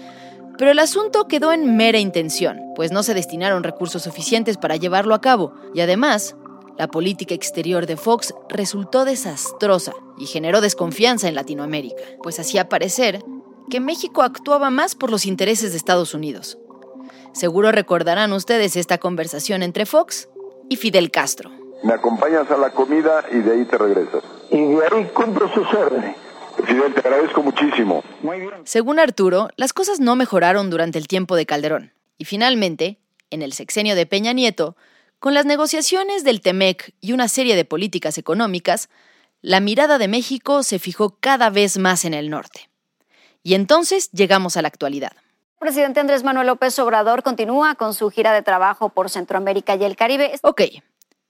Pero 0.57 0.71
el 0.71 0.79
asunto 0.79 1.27
quedó 1.27 1.53
en 1.53 1.77
mera 1.77 1.99
intención, 1.99 2.59
pues 2.75 2.91
no 2.91 3.03
se 3.03 3.13
destinaron 3.13 3.61
recursos 3.61 4.01
suficientes 4.01 4.57
para 4.57 4.75
llevarlo 4.75 5.13
a 5.13 5.21
cabo, 5.21 5.53
y 5.75 5.81
además, 5.81 6.35
la 6.79 6.87
política 6.87 7.35
exterior 7.35 7.85
de 7.85 7.95
Fox 7.95 8.33
resultó 8.49 9.05
desastrosa 9.05 9.93
y 10.17 10.25
generó 10.25 10.59
desconfianza 10.59 11.27
en 11.27 11.35
Latinoamérica, 11.35 12.01
pues 12.23 12.39
hacía 12.39 12.69
parecer 12.69 13.23
que 13.69 13.79
México 13.79 14.23
actuaba 14.23 14.71
más 14.71 14.95
por 14.95 15.11
los 15.11 15.27
intereses 15.27 15.71
de 15.71 15.77
Estados 15.77 16.15
Unidos. 16.15 16.57
Seguro 17.33 17.71
recordarán 17.71 18.33
ustedes 18.33 18.75
esta 18.75 18.97
conversación 18.97 19.61
entre 19.61 19.85
Fox 19.85 20.27
y 20.69 20.77
Fidel 20.77 21.11
Castro. 21.11 21.51
Me 21.83 21.93
acompañas 21.93 22.49
a 22.49 22.57
la 22.57 22.71
comida 22.71 23.23
y 23.31 23.37
de 23.37 23.51
ahí 23.51 23.65
te 23.65 23.77
regresas. 23.77 24.23
Y 24.51 24.57
de 24.57 24.83
ahí 24.91 25.05
cumplo 25.13 25.51
sus 25.53 25.67
órdenes. 25.73 26.15
Fidel, 26.65 26.93
te 26.93 26.99
agradezco 27.01 27.43
muchísimo. 27.43 28.03
Muy 28.21 28.39
bien. 28.39 28.53
Según 28.63 28.99
Arturo, 28.99 29.49
las 29.55 29.73
cosas 29.73 29.99
no 29.99 30.15
mejoraron 30.15 30.69
durante 30.69 30.97
el 30.97 31.07
tiempo 31.07 31.35
de 31.35 31.45
Calderón. 31.45 31.93
Y 32.17 32.25
finalmente, 32.25 32.99
en 33.29 33.41
el 33.41 33.53
sexenio 33.53 33.95
de 33.95 34.05
Peña 34.05 34.33
Nieto, 34.33 34.75
con 35.19 35.33
las 35.33 35.45
negociaciones 35.45 36.23
del 36.23 36.41
TEMEC 36.41 36.93
y 37.01 37.13
una 37.13 37.27
serie 37.27 37.55
de 37.55 37.65
políticas 37.65 38.17
económicas, 38.17 38.89
la 39.41 39.59
mirada 39.59 39.97
de 39.97 40.07
México 40.07 40.63
se 40.63 40.79
fijó 40.79 41.17
cada 41.19 41.49
vez 41.49 41.77
más 41.77 42.05
en 42.05 42.13
el 42.13 42.29
norte. 42.29 42.69
Y 43.43 43.53
entonces 43.53 44.11
llegamos 44.11 44.57
a 44.57 44.61
la 44.61 44.67
actualidad. 44.67 45.13
El 45.59 45.59
presidente 45.59 45.99
Andrés 45.99 46.23
Manuel 46.23 46.47
López 46.47 46.77
Obrador 46.79 47.23
continúa 47.23 47.75
con 47.75 47.93
su 47.93 48.09
gira 48.09 48.31
de 48.31 48.41
trabajo 48.41 48.89
por 48.89 49.09
Centroamérica 49.09 49.75
y 49.75 49.83
el 49.83 49.95
Caribe. 49.95 50.33
Ok, 50.43 50.61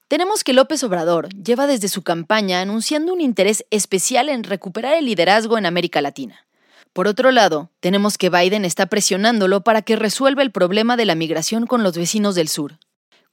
tenemos 0.07 0.43
que 0.43 0.53
López 0.53 0.83
Obrador 0.83 1.29
lleva 1.29 1.67
desde 1.67 1.89
su 1.89 2.01
campaña 2.01 2.61
anunciando 2.61 3.13
un 3.13 3.21
interés 3.21 3.65
especial 3.71 4.29
en 4.29 4.43
recuperar 4.43 4.95
el 4.95 5.05
liderazgo 5.05 5.57
en 5.57 5.65
América 5.65 6.01
Latina. 6.01 6.45
Por 6.93 7.07
otro 7.07 7.31
lado, 7.31 7.69
tenemos 7.79 8.17
que 8.17 8.29
Biden 8.29 8.65
está 8.65 8.87
presionándolo 8.87 9.61
para 9.61 9.81
que 9.81 9.95
resuelva 9.95 10.41
el 10.41 10.51
problema 10.51 10.97
de 10.97 11.05
la 11.05 11.15
migración 11.15 11.67
con 11.67 11.83
los 11.83 11.97
vecinos 11.97 12.35
del 12.35 12.47
sur. 12.47 12.79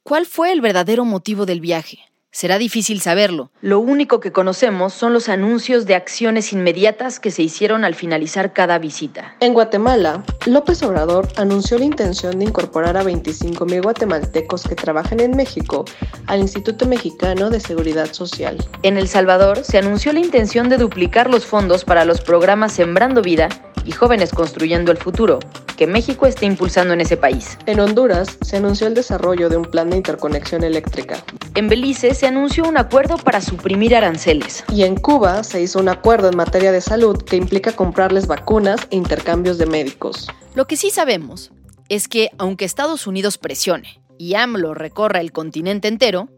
¿Cuál 0.03 0.27
fue 0.27 0.53
el 0.53 0.61
verdadero 0.61 1.05
motivo 1.05 1.47
del 1.47 1.61
viaje? 1.61 2.01
Será 2.35 2.59
difícil 2.59 3.01
saberlo. 3.01 3.53
Lo 3.61 3.79
único 3.79 4.19
que 4.19 4.33
conocemos 4.33 4.93
son 4.93 5.13
los 5.13 5.29
anuncios 5.29 5.87
de 5.87 5.95
acciones 5.95 6.53
inmediatas 6.53 7.21
que 7.21 7.31
se 7.31 7.45
hicieron 7.45 7.85
al 7.85 7.95
finalizar 7.95 8.53
cada 8.53 8.81
visita. 8.81 9.37
En 9.39 9.55
Guatemala, 9.55 10.25
López 10.45 10.83
Obrador 10.83 11.29
anunció 11.37 11.79
la 11.79 11.85
intención 11.85 12.41
de 12.41 12.47
incorporar 12.47 12.97
a 12.97 13.05
25.000 13.05 13.81
guatemaltecos 13.85 14.65
que 14.65 14.75
trabajan 14.75 15.21
en 15.21 15.37
México 15.37 15.85
al 16.27 16.41
Instituto 16.41 16.87
Mexicano 16.87 17.51
de 17.51 17.61
Seguridad 17.61 18.13
Social. 18.13 18.59
En 18.83 18.99
El 18.99 19.07
Salvador 19.07 19.63
se 19.63 19.79
anunció 19.79 20.13
la 20.13 20.19
intención 20.19 20.69
de 20.69 20.79
duplicar 20.79 21.31
los 21.31 21.47
fondos 21.47 21.85
para 21.85 22.05
los 22.05 22.21
programas 22.21 22.73
Sembrando 22.73 23.23
Vida 23.23 23.49
y 23.85 23.93
Jóvenes 23.93 24.33
Construyendo 24.33 24.91
el 24.91 24.99
Futuro, 24.99 25.39
que 25.77 25.87
México 25.87 26.27
está 26.27 26.47
impulsando 26.47 26.95
en 26.95 27.01
ese 27.01 27.17
país. 27.17 27.59
En 27.67 27.81
Honduras 27.81 28.39
se 28.43 28.57
anunció 28.57 28.87
el 28.87 28.95
desarrollo 28.95 29.49
de 29.49 29.57
un 29.57 29.65
plan 29.65 29.91
de 29.91 29.97
interconexión 29.97 30.63
eléctrica. 30.65 31.23
En 31.55 31.69
Belice 31.69 32.15
se 32.15 32.24
anunció 32.27 32.65
un 32.69 32.77
acuerdo 32.77 33.17
para 33.17 33.41
suprimir 33.41 33.95
aranceles. 33.95 34.65
Y 34.73 34.83
en 34.85 34.97
Cuba 34.97 35.43
se 35.45 35.63
hizo 35.63 35.79
un 35.79 35.89
acuerdo 35.89 36.29
en 36.29 36.37
materia 36.37 36.73
de 36.73 36.81
salud 36.81 37.23
que 37.23 37.37
implica 37.37 37.73
comprarles 37.73 38.27
vacunas 38.27 38.81
e 38.91 38.97
intercambios 38.97 39.59
de 39.59 39.67
médicos. 39.67 40.29
Lo 40.55 40.67
que 40.67 40.77
sí 40.77 40.91
sabemos 40.91 41.53
es 41.89 42.09
que, 42.09 42.31
aunque 42.39 42.65
Estados 42.65 43.07
Unidos 43.07 43.39
presione 43.39 44.01
y 44.19 44.35
AMLO 44.35 44.75
recorra 44.75 45.21
el 45.21 45.33
continente 45.33 45.89
entero, 45.89 46.29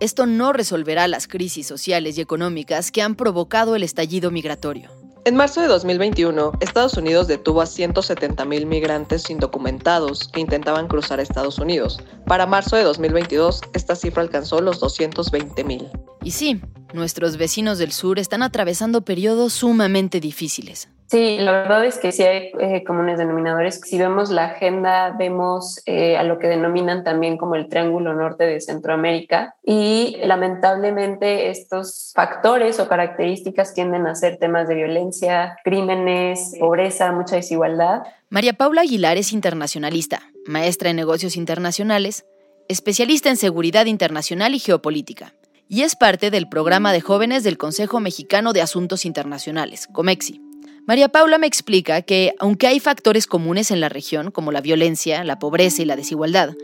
esto 0.00 0.26
no 0.26 0.52
resolverá 0.52 1.08
las 1.08 1.28
crisis 1.28 1.66
sociales 1.66 2.16
y 2.16 2.20
económicas 2.20 2.90
que 2.90 3.02
han 3.02 3.14
provocado 3.14 3.76
el 3.76 3.82
estallido 3.82 4.30
migratorio. 4.30 4.99
En 5.26 5.36
marzo 5.36 5.60
de 5.60 5.68
2021, 5.68 6.52
Estados 6.60 6.94
Unidos 6.94 7.28
detuvo 7.28 7.60
a 7.60 7.66
170.000 7.66 8.64
migrantes 8.64 9.28
indocumentados 9.28 10.28
que 10.28 10.40
intentaban 10.40 10.88
cruzar 10.88 11.18
a 11.18 11.22
Estados 11.22 11.58
Unidos. 11.58 12.00
Para 12.26 12.46
marzo 12.46 12.76
de 12.76 12.84
2022, 12.84 13.60
esta 13.74 13.96
cifra 13.96 14.22
alcanzó 14.22 14.62
los 14.62 14.80
220.000. 14.80 15.90
Y 16.22 16.30
sí, 16.30 16.62
nuestros 16.94 17.36
vecinos 17.36 17.76
del 17.76 17.92
sur 17.92 18.18
están 18.18 18.42
atravesando 18.42 19.02
periodos 19.02 19.52
sumamente 19.52 20.20
difíciles. 20.20 20.88
Sí, 21.10 21.38
la 21.40 21.50
verdad 21.50 21.84
es 21.84 21.98
que 21.98 22.12
sí 22.12 22.22
hay 22.22 22.52
eh, 22.60 22.84
comunes 22.84 23.18
denominadores. 23.18 23.80
Si 23.84 23.98
vemos 23.98 24.30
la 24.30 24.44
agenda, 24.44 25.10
vemos 25.18 25.82
eh, 25.84 26.16
a 26.16 26.22
lo 26.22 26.38
que 26.38 26.46
denominan 26.46 27.02
también 27.02 27.36
como 27.36 27.56
el 27.56 27.68
Triángulo 27.68 28.14
Norte 28.14 28.44
de 28.44 28.60
Centroamérica 28.60 29.56
y 29.64 30.18
lamentablemente 30.22 31.50
estos 31.50 32.12
factores 32.14 32.78
o 32.78 32.86
características 32.86 33.74
tienden 33.74 34.06
a 34.06 34.14
ser 34.14 34.36
temas 34.36 34.68
de 34.68 34.76
violencia, 34.76 35.56
crímenes, 35.64 36.52
pobreza, 36.60 37.10
mucha 37.10 37.34
desigualdad. 37.34 38.02
María 38.28 38.52
Paula 38.52 38.82
Aguilar 38.82 39.16
es 39.16 39.32
internacionalista, 39.32 40.20
maestra 40.46 40.90
en 40.90 40.96
negocios 40.96 41.36
internacionales, 41.36 42.24
especialista 42.68 43.30
en 43.30 43.36
seguridad 43.36 43.86
internacional 43.86 44.54
y 44.54 44.60
geopolítica 44.60 45.34
y 45.68 45.82
es 45.82 45.96
parte 45.96 46.30
del 46.30 46.48
programa 46.48 46.92
de 46.92 47.00
jóvenes 47.00 47.42
del 47.42 47.58
Consejo 47.58 47.98
Mexicano 47.98 48.52
de 48.52 48.62
Asuntos 48.62 49.04
Internacionales, 49.04 49.88
COMEXI. 49.92 50.49
María 50.86 51.08
Paula 51.08 51.38
me 51.38 51.46
explica 51.46 52.02
que, 52.02 52.34
aunque 52.38 52.66
hay 52.66 52.80
factores 52.80 53.26
comunes 53.26 53.70
en 53.70 53.80
la 53.80 53.88
región, 53.88 54.30
como 54.30 54.52
la 54.52 54.60
violencia, 54.60 55.24
la 55.24 55.38
pobreza 55.38 55.82
y 55.82 55.84
la 55.84 55.96
desigualdad, 55.96 56.54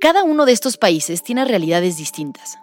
cada 0.00 0.22
uno 0.22 0.46
de 0.46 0.52
estos 0.52 0.76
países 0.76 1.22
tiene 1.22 1.44
realidades 1.44 1.96
distintas. 1.96 2.58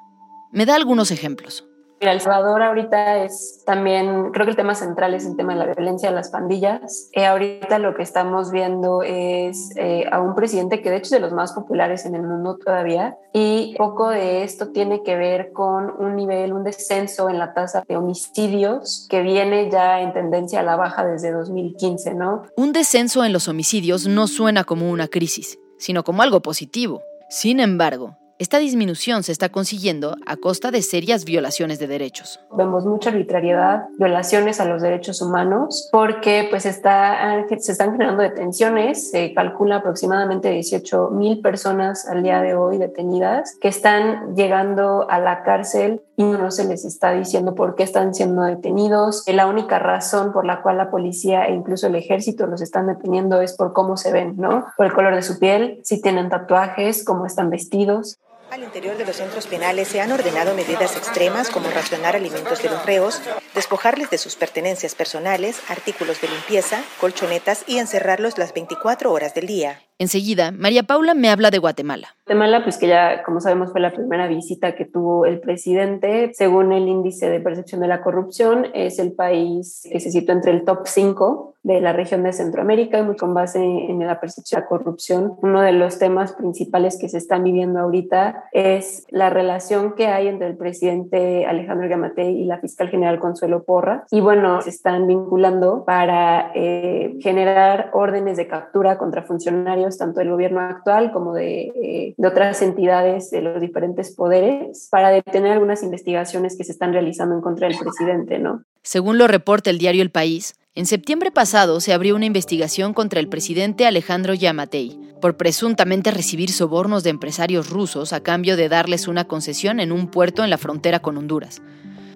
Me 0.52 0.66
da 0.66 0.76
algunos 0.76 1.12
ejemplos. 1.12 1.64
El 1.99 2.19
Salvador 2.19 2.62
ahorita 2.62 3.23
es 3.23 3.63
también, 3.65 4.31
creo 4.31 4.45
que 4.45 4.51
el 4.51 4.58
tema 4.58 4.75
central 4.75 5.13
es 5.13 5.25
el 5.25 5.38
tema 5.38 5.53
de 5.53 5.60
la 5.60 5.73
violencia 5.73 6.10
de 6.10 6.15
las 6.15 6.29
pandillas. 6.29 7.10
Eh, 7.13 7.25
ahorita 7.25 7.79
lo 7.79 7.95
que 7.95 8.03
estamos 8.03 8.51
viendo 8.51 9.01
es 9.01 9.71
eh, 9.77 10.05
a 10.12 10.21
un 10.21 10.36
presidente 10.36 10.81
que 10.81 10.89
de 10.89 10.97
hecho 10.97 11.05
es 11.05 11.12
de 11.12 11.19
los 11.19 11.31
más 11.31 11.53
populares 11.53 12.05
en 12.05 12.15
el 12.15 12.23
mundo 12.23 12.58
todavía 12.58 13.17
y 13.34 13.75
poco 13.77 14.10
de 14.10 14.43
esto 14.43 14.69
tiene 14.69 15.03
que 15.03 15.15
ver 15.15 15.53
con 15.53 15.93
un 15.97 16.15
nivel, 16.15 16.53
un 16.53 16.63
descenso 16.63 17.29
en 17.29 17.39
la 17.39 17.53
tasa 17.53 17.84
de 17.88 17.95
homicidios 17.95 19.08
que 19.10 19.21
viene 19.21 19.69
ya 19.71 20.01
en 20.01 20.13
tendencia 20.13 20.60
a 20.60 20.63
la 20.63 20.75
baja 20.75 21.05
desde 21.05 21.31
2015, 21.31 22.13
¿no? 22.13 22.43
Un 22.58 22.73
descenso 22.73 23.23
en 23.23 23.31
los 23.31 23.47
homicidios 23.47 24.05
no 24.08 24.27
suena 24.27 24.63
como 24.65 24.91
una 24.91 25.08
crisis, 25.08 25.60
sino 25.77 26.03
como 26.03 26.21
algo 26.21 26.41
positivo. 26.41 27.01
Sin 27.29 27.60
embargo, 27.60 28.17
esta 28.38 28.58
disminución 28.58 29.24
se 29.24 29.32
está 29.32 29.48
consiguiendo 29.48 30.17
a 30.26 30.36
costa 30.36 30.69
de 30.69 30.82
serias 30.82 31.24
violaciones 31.24 31.80
de 31.80 31.88
derechos. 31.88 32.41
Vemos 32.52 32.86
mucha 32.86 33.10
arbitrariedad, 33.10 33.86
violaciones 33.98 34.60
a 34.60 34.65
los 34.65 34.82
derechos 34.82 35.21
humanos, 35.21 35.88
porque 35.89 36.45
pues 36.50 36.65
está, 36.65 37.45
se 37.58 37.71
están 37.71 37.93
generando 37.93 38.24
detenciones. 38.24 39.10
Se 39.12 39.34
calcula 39.34 39.78
aproximadamente 39.78 40.50
18 40.50 41.12
mil 41.12 41.39
personas 41.39 42.10
al 42.10 42.24
día 42.24 42.41
de 42.41 42.56
hoy 42.56 42.78
detenidas 42.78 43.56
que 43.62 43.69
están 43.69 44.36
llegando 44.36 45.10
a 45.10 45.19
la 45.19 45.43
cárcel 45.43 46.02
y 46.17 46.24
no 46.24 46.52
se 46.52 46.65
les 46.65 46.84
está 46.84 47.13
diciendo 47.13 47.56
por 47.56 47.76
qué 47.76 47.84
están 47.84 48.13
siendo 48.13 48.41
detenidos. 48.41 49.24
La 49.28 49.48
única 49.48 49.80
razón 49.80 50.34
por 50.34 50.45
la 50.45 50.62
cual 50.62 50.78
la 50.78 50.91
policía 50.91 51.45
e 51.45 51.54
incluso 51.54 51.88
el 51.88 51.95
ejército 51.95 52.48
los 52.48 52.62
están 52.62 52.88
deteniendo 52.88 53.41
es 53.41 53.56
por 53.56 53.71
cómo 53.71 53.95
se 53.95 54.12
ven, 54.12 54.36
¿no? 54.38 54.65
Por 54.76 54.88
el 54.88 54.93
color 54.93 55.15
de 55.15 55.21
su 55.21 55.39
piel, 55.39 55.80
si 55.84 56.02
tienen 56.02 56.30
tatuajes, 56.30 57.06
cómo 57.06 57.26
están 57.26 57.50
vestidos. 57.50 58.19
Al 58.56 58.63
interior 58.63 58.96
de 58.96 59.06
los 59.06 59.18
centros 59.18 59.48
penales 59.48 59.89
se 59.89 60.00
han 60.00 60.13
ordenado 60.13 60.56
medidas 60.56 60.96
extremas 60.96 61.50
como 61.50 61.70
racionar 61.72 62.15
alimentos 62.15 62.63
de 62.63 62.70
los 62.70 62.86
reos, 62.86 63.22
despojarles 63.54 64.10
de 64.10 64.18
sus 64.18 64.38
pertenencias 64.38 64.96
personales, 64.96 65.62
artículos 65.68 66.22
de 66.22 66.30
limpieza, 66.30 66.82
colchonetas 67.02 67.65
y 67.68 67.80
encerrarlos 67.80 68.38
las 68.38 68.54
24 68.54 69.12
horas 69.12 69.34
del 69.34 69.48
día. 69.48 69.82
Enseguida, 70.00 70.52
María 70.52 70.84
Paula 70.84 71.13
me 71.15 71.30
habla 71.30 71.52
de 71.52 71.58
Guatemala. 71.58 72.15
Guatemala, 72.26 72.63
pues 72.63 72.78
que 72.78 72.88
ya, 72.88 73.24
como 73.24 73.41
sabemos, 73.41 73.74
fue 73.74 73.82
la 73.82 73.91
primera 73.91 74.26
visita 74.28 74.74
que 74.74 74.86
tuvo 74.86 75.26
el 75.26 75.41
presidente. 75.41 76.32
Según 76.34 76.72
el 76.72 76.88
índice 76.88 77.30
de 77.30 77.41
percepción 77.41 77.82
de 77.82 77.89
la 77.89 78.02
corrupción, 78.02 78.68
es 78.74 79.00
el 79.00 79.12
país 79.12 79.86
que 79.91 80.00
se 80.00 80.12
sitúa 80.12 80.34
entre 80.34 80.52
el 80.52 80.63
top 80.63 80.88
5 80.88 81.55
de 81.65 81.82
la 81.82 81.93
región 81.93 82.21
de 82.21 82.32
Centroamérica 82.32 82.99
y 82.99 83.17
con 83.17 83.34
base 83.34 83.60
en 83.60 83.99
la 84.06 84.19
percepción 84.19 84.60
de 84.60 84.63
la 84.63 84.69
corrupción. 84.69 85.34
Uno 85.41 85.62
de 85.62 85.71
los 85.71 85.97
temas 85.97 86.34
principales 86.34 86.99
que 86.99 87.10
se 87.10 87.17
están 87.17 87.43
viviendo 87.43 87.80
ahorita 87.80 88.43
es 88.51 89.04
la 89.10 89.32
relación 89.32 89.95
que 89.95 90.06
hay 90.06 90.28
entre 90.28 90.47
el 90.47 90.58
presidente 90.58 91.47
Alejandro 91.47 91.89
Yamatei 91.89 92.39
y 92.39 92.45
la 92.45 92.60
fiscal 92.60 92.89
general 92.89 93.19
Consuelo 93.19 93.63
Porra. 93.63 94.06
Y 94.12 94.21
bueno, 94.21 94.62
se 94.62 94.69
están 94.69 95.08
vinculando 95.08 95.86
para 95.86 96.51
eh, 96.54 97.15
generar 97.21 97.89
órdenes 97.93 98.38
de 98.38 98.47
captura 98.47 98.99
contra 98.99 99.23
funcionarios 99.23 99.97
tanto 99.97 100.19
del 100.19 100.30
gobierno 100.30 100.60
actual 100.60 101.12
como 101.12 101.36
eh, 101.36 102.13
de, 102.15 102.28
otras 102.28 102.62
entidades 102.62 103.32
de 103.32 103.41
los 103.41 103.60
diferentes 103.60 104.15
poderes, 104.15 104.88
para 104.91 105.10
detener 105.10 105.54
algunas 105.54 105.82
investigaciones 105.82 106.56
que 106.56 106.63
se 106.63 106.73
están 106.73 106.93
realizando 106.93 107.34
en 107.34 107.41
contra 107.41 107.67
del 107.67 107.78
presidente, 107.80 108.38
¿no? 108.38 108.63
Según 108.84 109.17
lo 109.17 109.28
reporta 109.28 109.71
el 109.71 109.80
diario 109.80 110.04
El 110.04 110.12
País, 110.12 110.54
en 110.76 110.86
septiembre 110.86 111.32
pasado 111.32 111.80
se 111.80 111.94
abrió 111.94 112.18
una 112.18 112.26
investigación 112.26 112.94
contra 112.94 113.22
el 113.22 113.30
presidente 113.30 113.88
Alejandro 113.88 114.34
Yamatei 114.34 115.00
por 115.22 115.38
presuntamente 115.38 116.12
recibir 116.12 116.52
sobornos 116.52 117.02
de 117.02 117.12
empresarios 117.12 117.70
rusos 117.70 118.12
a 118.12 118.20
cambio 118.20 118.58
de 118.58 118.68
darles 118.68 119.08
una 119.08 119.24
concesión 119.24 119.80
en 119.80 119.94
un 119.94 120.08
puerto 120.08 120.44
en 120.44 120.50
la 120.50 120.58
frontera 120.58 121.00
con 121.00 121.18
Honduras. 121.18 121.62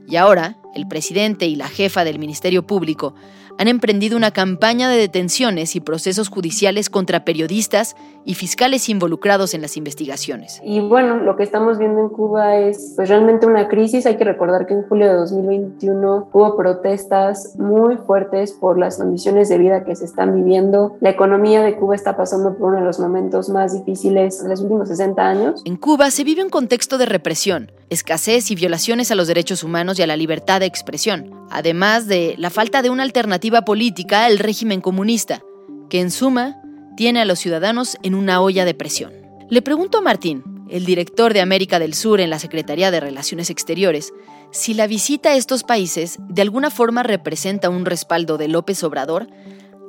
Y 0.09 0.17
ahora, 0.17 0.57
el 0.75 0.89
presidente 0.89 1.47
y 1.47 1.55
la 1.55 1.69
jefa 1.69 2.03
del 2.03 2.19
Ministerio 2.19 2.67
Público 2.67 3.15
han 3.59 3.67
emprendido 3.67 4.15
una 4.15 4.31
campaña 4.31 4.87
de 4.87 4.95
detenciones 4.95 5.75
y 5.75 5.81
procesos 5.81 6.29
judiciales 6.29 6.89
contra 6.89 7.25
periodistas 7.25 7.97
y 8.23 8.35
fiscales 8.35 8.87
involucrados 8.87 9.53
en 9.53 9.61
las 9.61 9.75
investigaciones. 9.75 10.61
Y 10.63 10.79
bueno, 10.79 11.17
lo 11.17 11.35
que 11.35 11.43
estamos 11.43 11.77
viendo 11.77 11.99
en 11.99 12.07
Cuba 12.07 12.55
es 12.55 12.93
pues, 12.95 13.09
realmente 13.09 13.47
una 13.47 13.67
crisis. 13.67 14.05
Hay 14.05 14.15
que 14.15 14.23
recordar 14.23 14.65
que 14.65 14.75
en 14.75 14.83
julio 14.83 15.07
de 15.07 15.13
2021 15.13 16.29
hubo 16.31 16.55
protestas 16.55 17.55
muy 17.57 17.97
fuertes 17.97 18.53
por 18.53 18.79
las 18.79 18.97
condiciones 18.97 19.49
de 19.49 19.57
vida 19.57 19.83
que 19.83 19.93
se 19.93 20.05
están 20.05 20.33
viviendo. 20.35 20.95
La 21.01 21.09
economía 21.09 21.61
de 21.61 21.75
Cuba 21.75 21.95
está 21.95 22.15
pasando 22.15 22.57
por 22.57 22.69
uno 22.69 22.79
de 22.79 22.85
los 22.85 22.99
momentos 23.01 23.49
más 23.49 23.73
difíciles 23.73 24.41
de 24.41 24.47
los 24.47 24.61
últimos 24.61 24.87
60 24.87 25.21
años. 25.21 25.61
En 25.65 25.75
Cuba 25.75 26.11
se 26.11 26.23
vive 26.23 26.43
un 26.43 26.49
contexto 26.49 26.97
de 26.97 27.07
represión, 27.07 27.73
escasez 27.89 28.51
y 28.51 28.55
violaciones 28.55 29.11
a 29.11 29.15
los 29.15 29.27
derechos 29.27 29.65
humanos 29.65 29.99
y 29.99 30.03
a 30.03 30.07
la 30.07 30.15
libertad 30.15 30.61
de 30.61 30.65
expresión, 30.65 31.31
además 31.49 32.07
de 32.07 32.35
la 32.37 32.51
falta 32.51 32.81
de 32.81 32.89
una 32.89 33.03
alternativa 33.03 33.48
política 33.51 34.25
al 34.25 34.39
régimen 34.39 34.81
comunista, 34.81 35.41
que 35.89 35.99
en 35.99 36.11
suma 36.11 36.61
tiene 36.95 37.21
a 37.21 37.25
los 37.25 37.39
ciudadanos 37.39 37.97
en 38.03 38.15
una 38.15 38.41
olla 38.41 38.65
de 38.65 38.73
presión. 38.73 39.13
Le 39.49 39.61
pregunto 39.61 39.97
a 39.97 40.01
Martín, 40.01 40.43
el 40.69 40.85
director 40.85 41.33
de 41.33 41.41
América 41.41 41.79
del 41.79 41.93
Sur 41.93 42.21
en 42.21 42.29
la 42.29 42.39
Secretaría 42.39 42.91
de 42.91 42.99
Relaciones 42.99 43.49
Exteriores, 43.49 44.13
si 44.51 44.73
la 44.73 44.87
visita 44.87 45.29
a 45.31 45.35
estos 45.35 45.63
países 45.63 46.17
de 46.29 46.41
alguna 46.41 46.69
forma 46.69 47.03
representa 47.03 47.69
un 47.69 47.85
respaldo 47.85 48.37
de 48.37 48.47
López 48.47 48.83
Obrador 48.83 49.27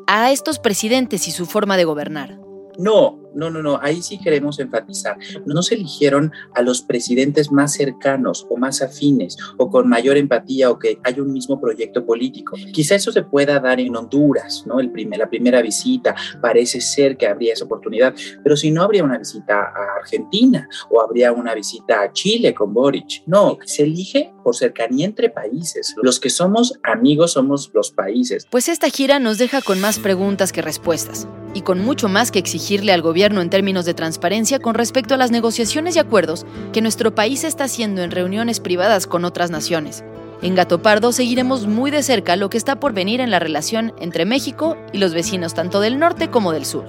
a 0.07 0.31
estos 0.33 0.59
presidentes 0.59 1.29
y 1.29 1.31
su 1.31 1.47
forma 1.47 1.77
de 1.77 1.85
gobernar. 1.85 2.39
No, 2.79 3.19
no, 3.35 3.51
no, 3.51 3.63
no, 3.63 3.79
ahí 3.81 4.03
sí 4.03 4.19
queremos 4.19 4.59
enfatizar. 4.59 5.17
No 5.47 5.63
se 5.63 5.75
eligieron 5.75 6.33
a 6.55 6.63
los 6.63 6.83
presidentes 6.83 7.53
más 7.53 7.73
cercanos 7.75 8.47
o 8.51 8.57
más 8.57 8.83
afines 8.83 9.37
o 9.57 9.71
con 9.71 9.89
mayor 9.89 10.17
empatía 10.17 10.71
o 10.71 10.79
que 10.79 10.99
haya 11.05 11.23
un 11.23 11.33
mismo 11.33 11.61
proyecto 11.61 12.05
político. 12.05 12.57
Quizá 12.73 12.97
eso 12.97 13.13
se 13.13 13.23
pueda 13.23 13.61
dar 13.61 13.81
en 13.81 13.97
Honduras, 13.97 14.65
¿no? 14.67 14.81
El 14.81 14.91
primer, 14.91 15.19
la 15.19 15.29
primera 15.29 15.63
visita, 15.63 16.15
parece 16.41 16.81
ser 16.81 17.17
que 17.17 17.27
habría 17.27 17.53
esa 17.53 17.65
oportunidad, 17.65 18.15
pero 18.43 18.57
si 18.57 18.71
no 18.71 18.83
habría 18.83 19.05
una 19.05 19.19
visita 19.19 19.61
a 19.61 20.01
Argentina 20.01 20.69
o 20.91 21.01
habría 21.01 21.33
una 21.33 21.55
visita 21.55 22.03
a 22.03 22.13
Chile 22.13 22.55
con 22.55 22.75
Boric. 22.75 23.23
No, 23.27 23.59
se 23.65 23.85
elige 23.85 24.33
por 24.43 24.57
cercanía 24.57 25.07
entre 25.07 25.31
países. 25.31 25.95
Los 26.03 26.19
que 26.21 26.31
somos 26.31 26.79
amigos 26.83 27.33
somos 27.33 27.71
los 27.75 27.91
países. 27.91 28.47
Pues 28.51 28.69
esta 28.69 28.89
gira 28.91 29.19
nos 29.19 29.39
deja 29.39 29.63
con 29.63 29.81
más 29.81 29.99
preguntas 29.99 30.53
que 30.53 30.63
respuestas 30.63 31.27
y 31.55 31.63
con 31.63 31.81
mucho 31.81 32.09
más 32.09 32.31
que 32.31 32.39
exigirle 32.39 32.93
al 32.93 33.03
gobierno 33.03 33.20
en 33.27 33.51
términos 33.51 33.85
de 33.85 33.93
transparencia 33.93 34.61
con 34.61 34.75
respecto 34.75 35.15
a 35.15 35.19
las 35.19 35.31
negociaciones 35.31 35.95
y 35.95 35.99
acuerdos 35.99 36.47
que 36.73 36.81
nuestro 36.81 37.15
país 37.15 37.45
está 37.45 37.65
haciendo 37.65 38.03
en 38.03 38.11
reuniones 38.11 38.61
privadas 38.61 39.07
con 39.07 39.27
otras 39.27 39.51
naciones. 39.51 40.03
En 40.43 40.55
Gato 40.55 40.81
Pardo 40.81 41.13
seguiremos 41.13 41.67
muy 41.67 41.91
de 41.91 42.03
cerca 42.03 42.37
lo 42.37 42.49
que 42.49 42.57
está 42.57 42.81
por 42.81 42.95
venir 42.95 43.21
en 43.21 43.31
la 43.31 43.39
relación 43.39 43.93
entre 44.01 44.25
México 44.25 44.79
y 44.93 44.99
los 44.99 45.13
vecinos 45.13 45.53
tanto 45.53 45.81
del 45.81 45.99
norte 45.99 46.31
como 46.31 46.53
del 46.53 46.65
sur. 46.65 46.87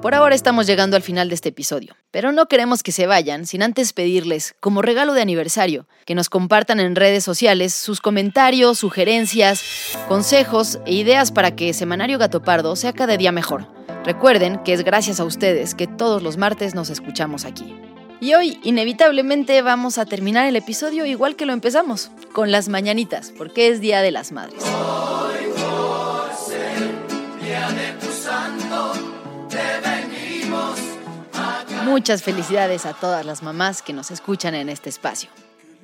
Por 0.00 0.14
ahora 0.14 0.36
estamos 0.36 0.68
llegando 0.68 0.94
al 0.94 1.02
final 1.02 1.28
de 1.28 1.34
este 1.34 1.48
episodio, 1.48 1.96
pero 2.12 2.30
no 2.30 2.46
queremos 2.46 2.84
que 2.84 2.92
se 2.92 3.08
vayan 3.08 3.44
sin 3.44 3.62
antes 3.62 3.92
pedirles, 3.92 4.54
como 4.60 4.82
regalo 4.82 5.14
de 5.14 5.22
aniversario, 5.22 5.88
que 6.04 6.14
nos 6.14 6.28
compartan 6.28 6.78
en 6.78 6.94
redes 6.94 7.24
sociales 7.24 7.74
sus 7.74 8.00
comentarios, 8.00 8.78
sugerencias, 8.78 9.64
consejos 10.06 10.78
e 10.86 10.94
ideas 10.94 11.32
para 11.32 11.56
que 11.56 11.72
Semanario 11.72 12.18
Gato 12.18 12.42
Pardo 12.42 12.76
sea 12.76 12.92
cada 12.92 13.16
día 13.16 13.32
mejor. 13.32 13.75
Recuerden 14.06 14.58
que 14.62 14.72
es 14.72 14.84
gracias 14.84 15.18
a 15.18 15.24
ustedes 15.24 15.74
que 15.74 15.88
todos 15.88 16.22
los 16.22 16.36
martes 16.36 16.76
nos 16.76 16.90
escuchamos 16.90 17.44
aquí. 17.44 17.74
Y 18.20 18.34
hoy, 18.34 18.60
inevitablemente, 18.62 19.60
vamos 19.62 19.98
a 19.98 20.06
terminar 20.06 20.46
el 20.46 20.54
episodio 20.54 21.04
igual 21.06 21.34
que 21.34 21.44
lo 21.44 21.52
empezamos, 21.52 22.12
con 22.32 22.52
las 22.52 22.68
mañanitas, 22.68 23.32
porque 23.36 23.66
es 23.66 23.80
Día 23.80 24.02
de 24.02 24.12
las 24.12 24.30
Madres. 24.30 24.62
Muchas 31.84 32.22
felicidades 32.22 32.86
a 32.86 32.92
todas 32.92 33.26
las 33.26 33.42
mamás 33.42 33.82
que 33.82 33.92
nos 33.92 34.12
escuchan 34.12 34.54
en 34.54 34.68
este 34.68 34.88
espacio. 34.88 35.30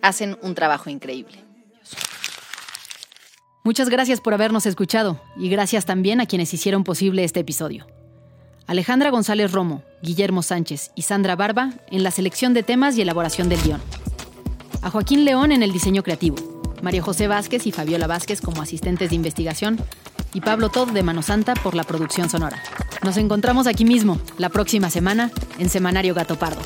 Hacen 0.01 0.39
un 0.43 0.55
trabajo 0.55 0.91
increíble. 0.91 1.43
Muchas 3.65 3.89
gracias 3.89 4.21
por 4.21 4.33
habernos 4.33 4.65
escuchado 4.67 5.21
y 5.37 5.49
gracias 5.49 5.87
también 5.87 6.21
a 6.21 6.27
quienes 6.27 6.55
hicieron 6.55 6.85
posible 6.85 7.25
este 7.25 7.41
episodio. 7.41 7.85
Alejandra 8.73 9.11
González 9.11 9.53
Romo, 9.53 9.83
Guillermo 10.01 10.43
Sánchez 10.43 10.93
y 10.95 11.03
Sandra 11.03 11.37
Barba 11.37 11.75
en 11.91 12.03
la 12.03 12.11
selección 12.11 12.55
de 12.55 12.63
temas 12.63 12.97
y 12.97 13.03
elaboración 13.03 13.51
del 13.51 13.61
guion. 13.61 13.83
A 14.81 14.89
Joaquín 14.89 15.27
León 15.27 15.53
en 15.53 15.63
el 15.63 15.73
diseño 15.73 16.03
creativo. 16.03 16.37
María 16.81 17.03
José 17.03 17.29
Vázquez 17.29 17.67
y 17.67 17.71
Fabiola 17.71 18.07
Vázquez 18.07 18.41
como 18.41 18.63
asistentes 18.63 19.11
de 19.11 19.17
investigación. 19.17 19.79
Y 20.33 20.41
Pablo 20.41 20.71
Todd 20.71 20.89
de 20.93 21.03
Mano 21.03 21.21
Santa 21.21 21.53
por 21.53 21.75
la 21.75 21.85
producción 21.85 22.31
sonora. 22.31 22.63
Nos 23.03 23.19
encontramos 23.19 23.67
aquí 23.67 23.85
mismo, 23.85 24.19
la 24.39 24.49
próxima 24.49 24.89
semana, 24.89 25.31
en 25.59 25.69
Semanario 25.69 26.15
Gato 26.15 26.39
Pardo. 26.39 26.63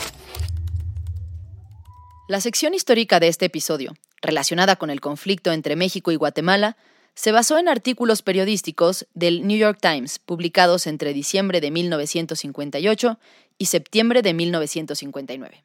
La 2.29 2.40
sección 2.40 2.73
histórica 2.73 3.19
de 3.19 3.27
este 3.27 3.47
episodio, 3.47 3.97
relacionada 4.23 4.77
con 4.77 4.90
el 4.90 5.01
conflicto 5.01 5.51
entre 5.51 5.75
México 5.75 6.12
y 6.12 6.14
Guatemala, 6.16 6.77
se 7.17 7.33
basó 7.33 7.59
en 7.59 7.69
artículos 7.69 8.23
periodísticos 8.23 9.07
del 9.15 9.47
New 9.47 9.59
York 9.59 9.79
Times 9.81 10.21
publicados 10.21 10.87
entre 10.87 11.13
diciembre 11.15 11.61
de 11.61 11.71
1958 11.71 13.19
y 13.59 13.67
septiembre 13.67 14.23
de 14.23 14.35
1959. 14.35 15.65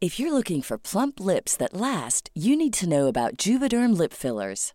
If 0.00 0.18
you're 0.18 0.32
looking 0.32 0.62
for 0.62 0.78
plump 0.78 1.18
lips 1.18 1.56
that 1.56 1.72
last, 1.72 2.30
you 2.32 2.56
need 2.56 2.72
to 2.74 2.86
know 2.86 3.08
about 3.08 3.36
Juvederm 3.36 3.96
lip 3.98 4.12
fillers. 4.12 4.74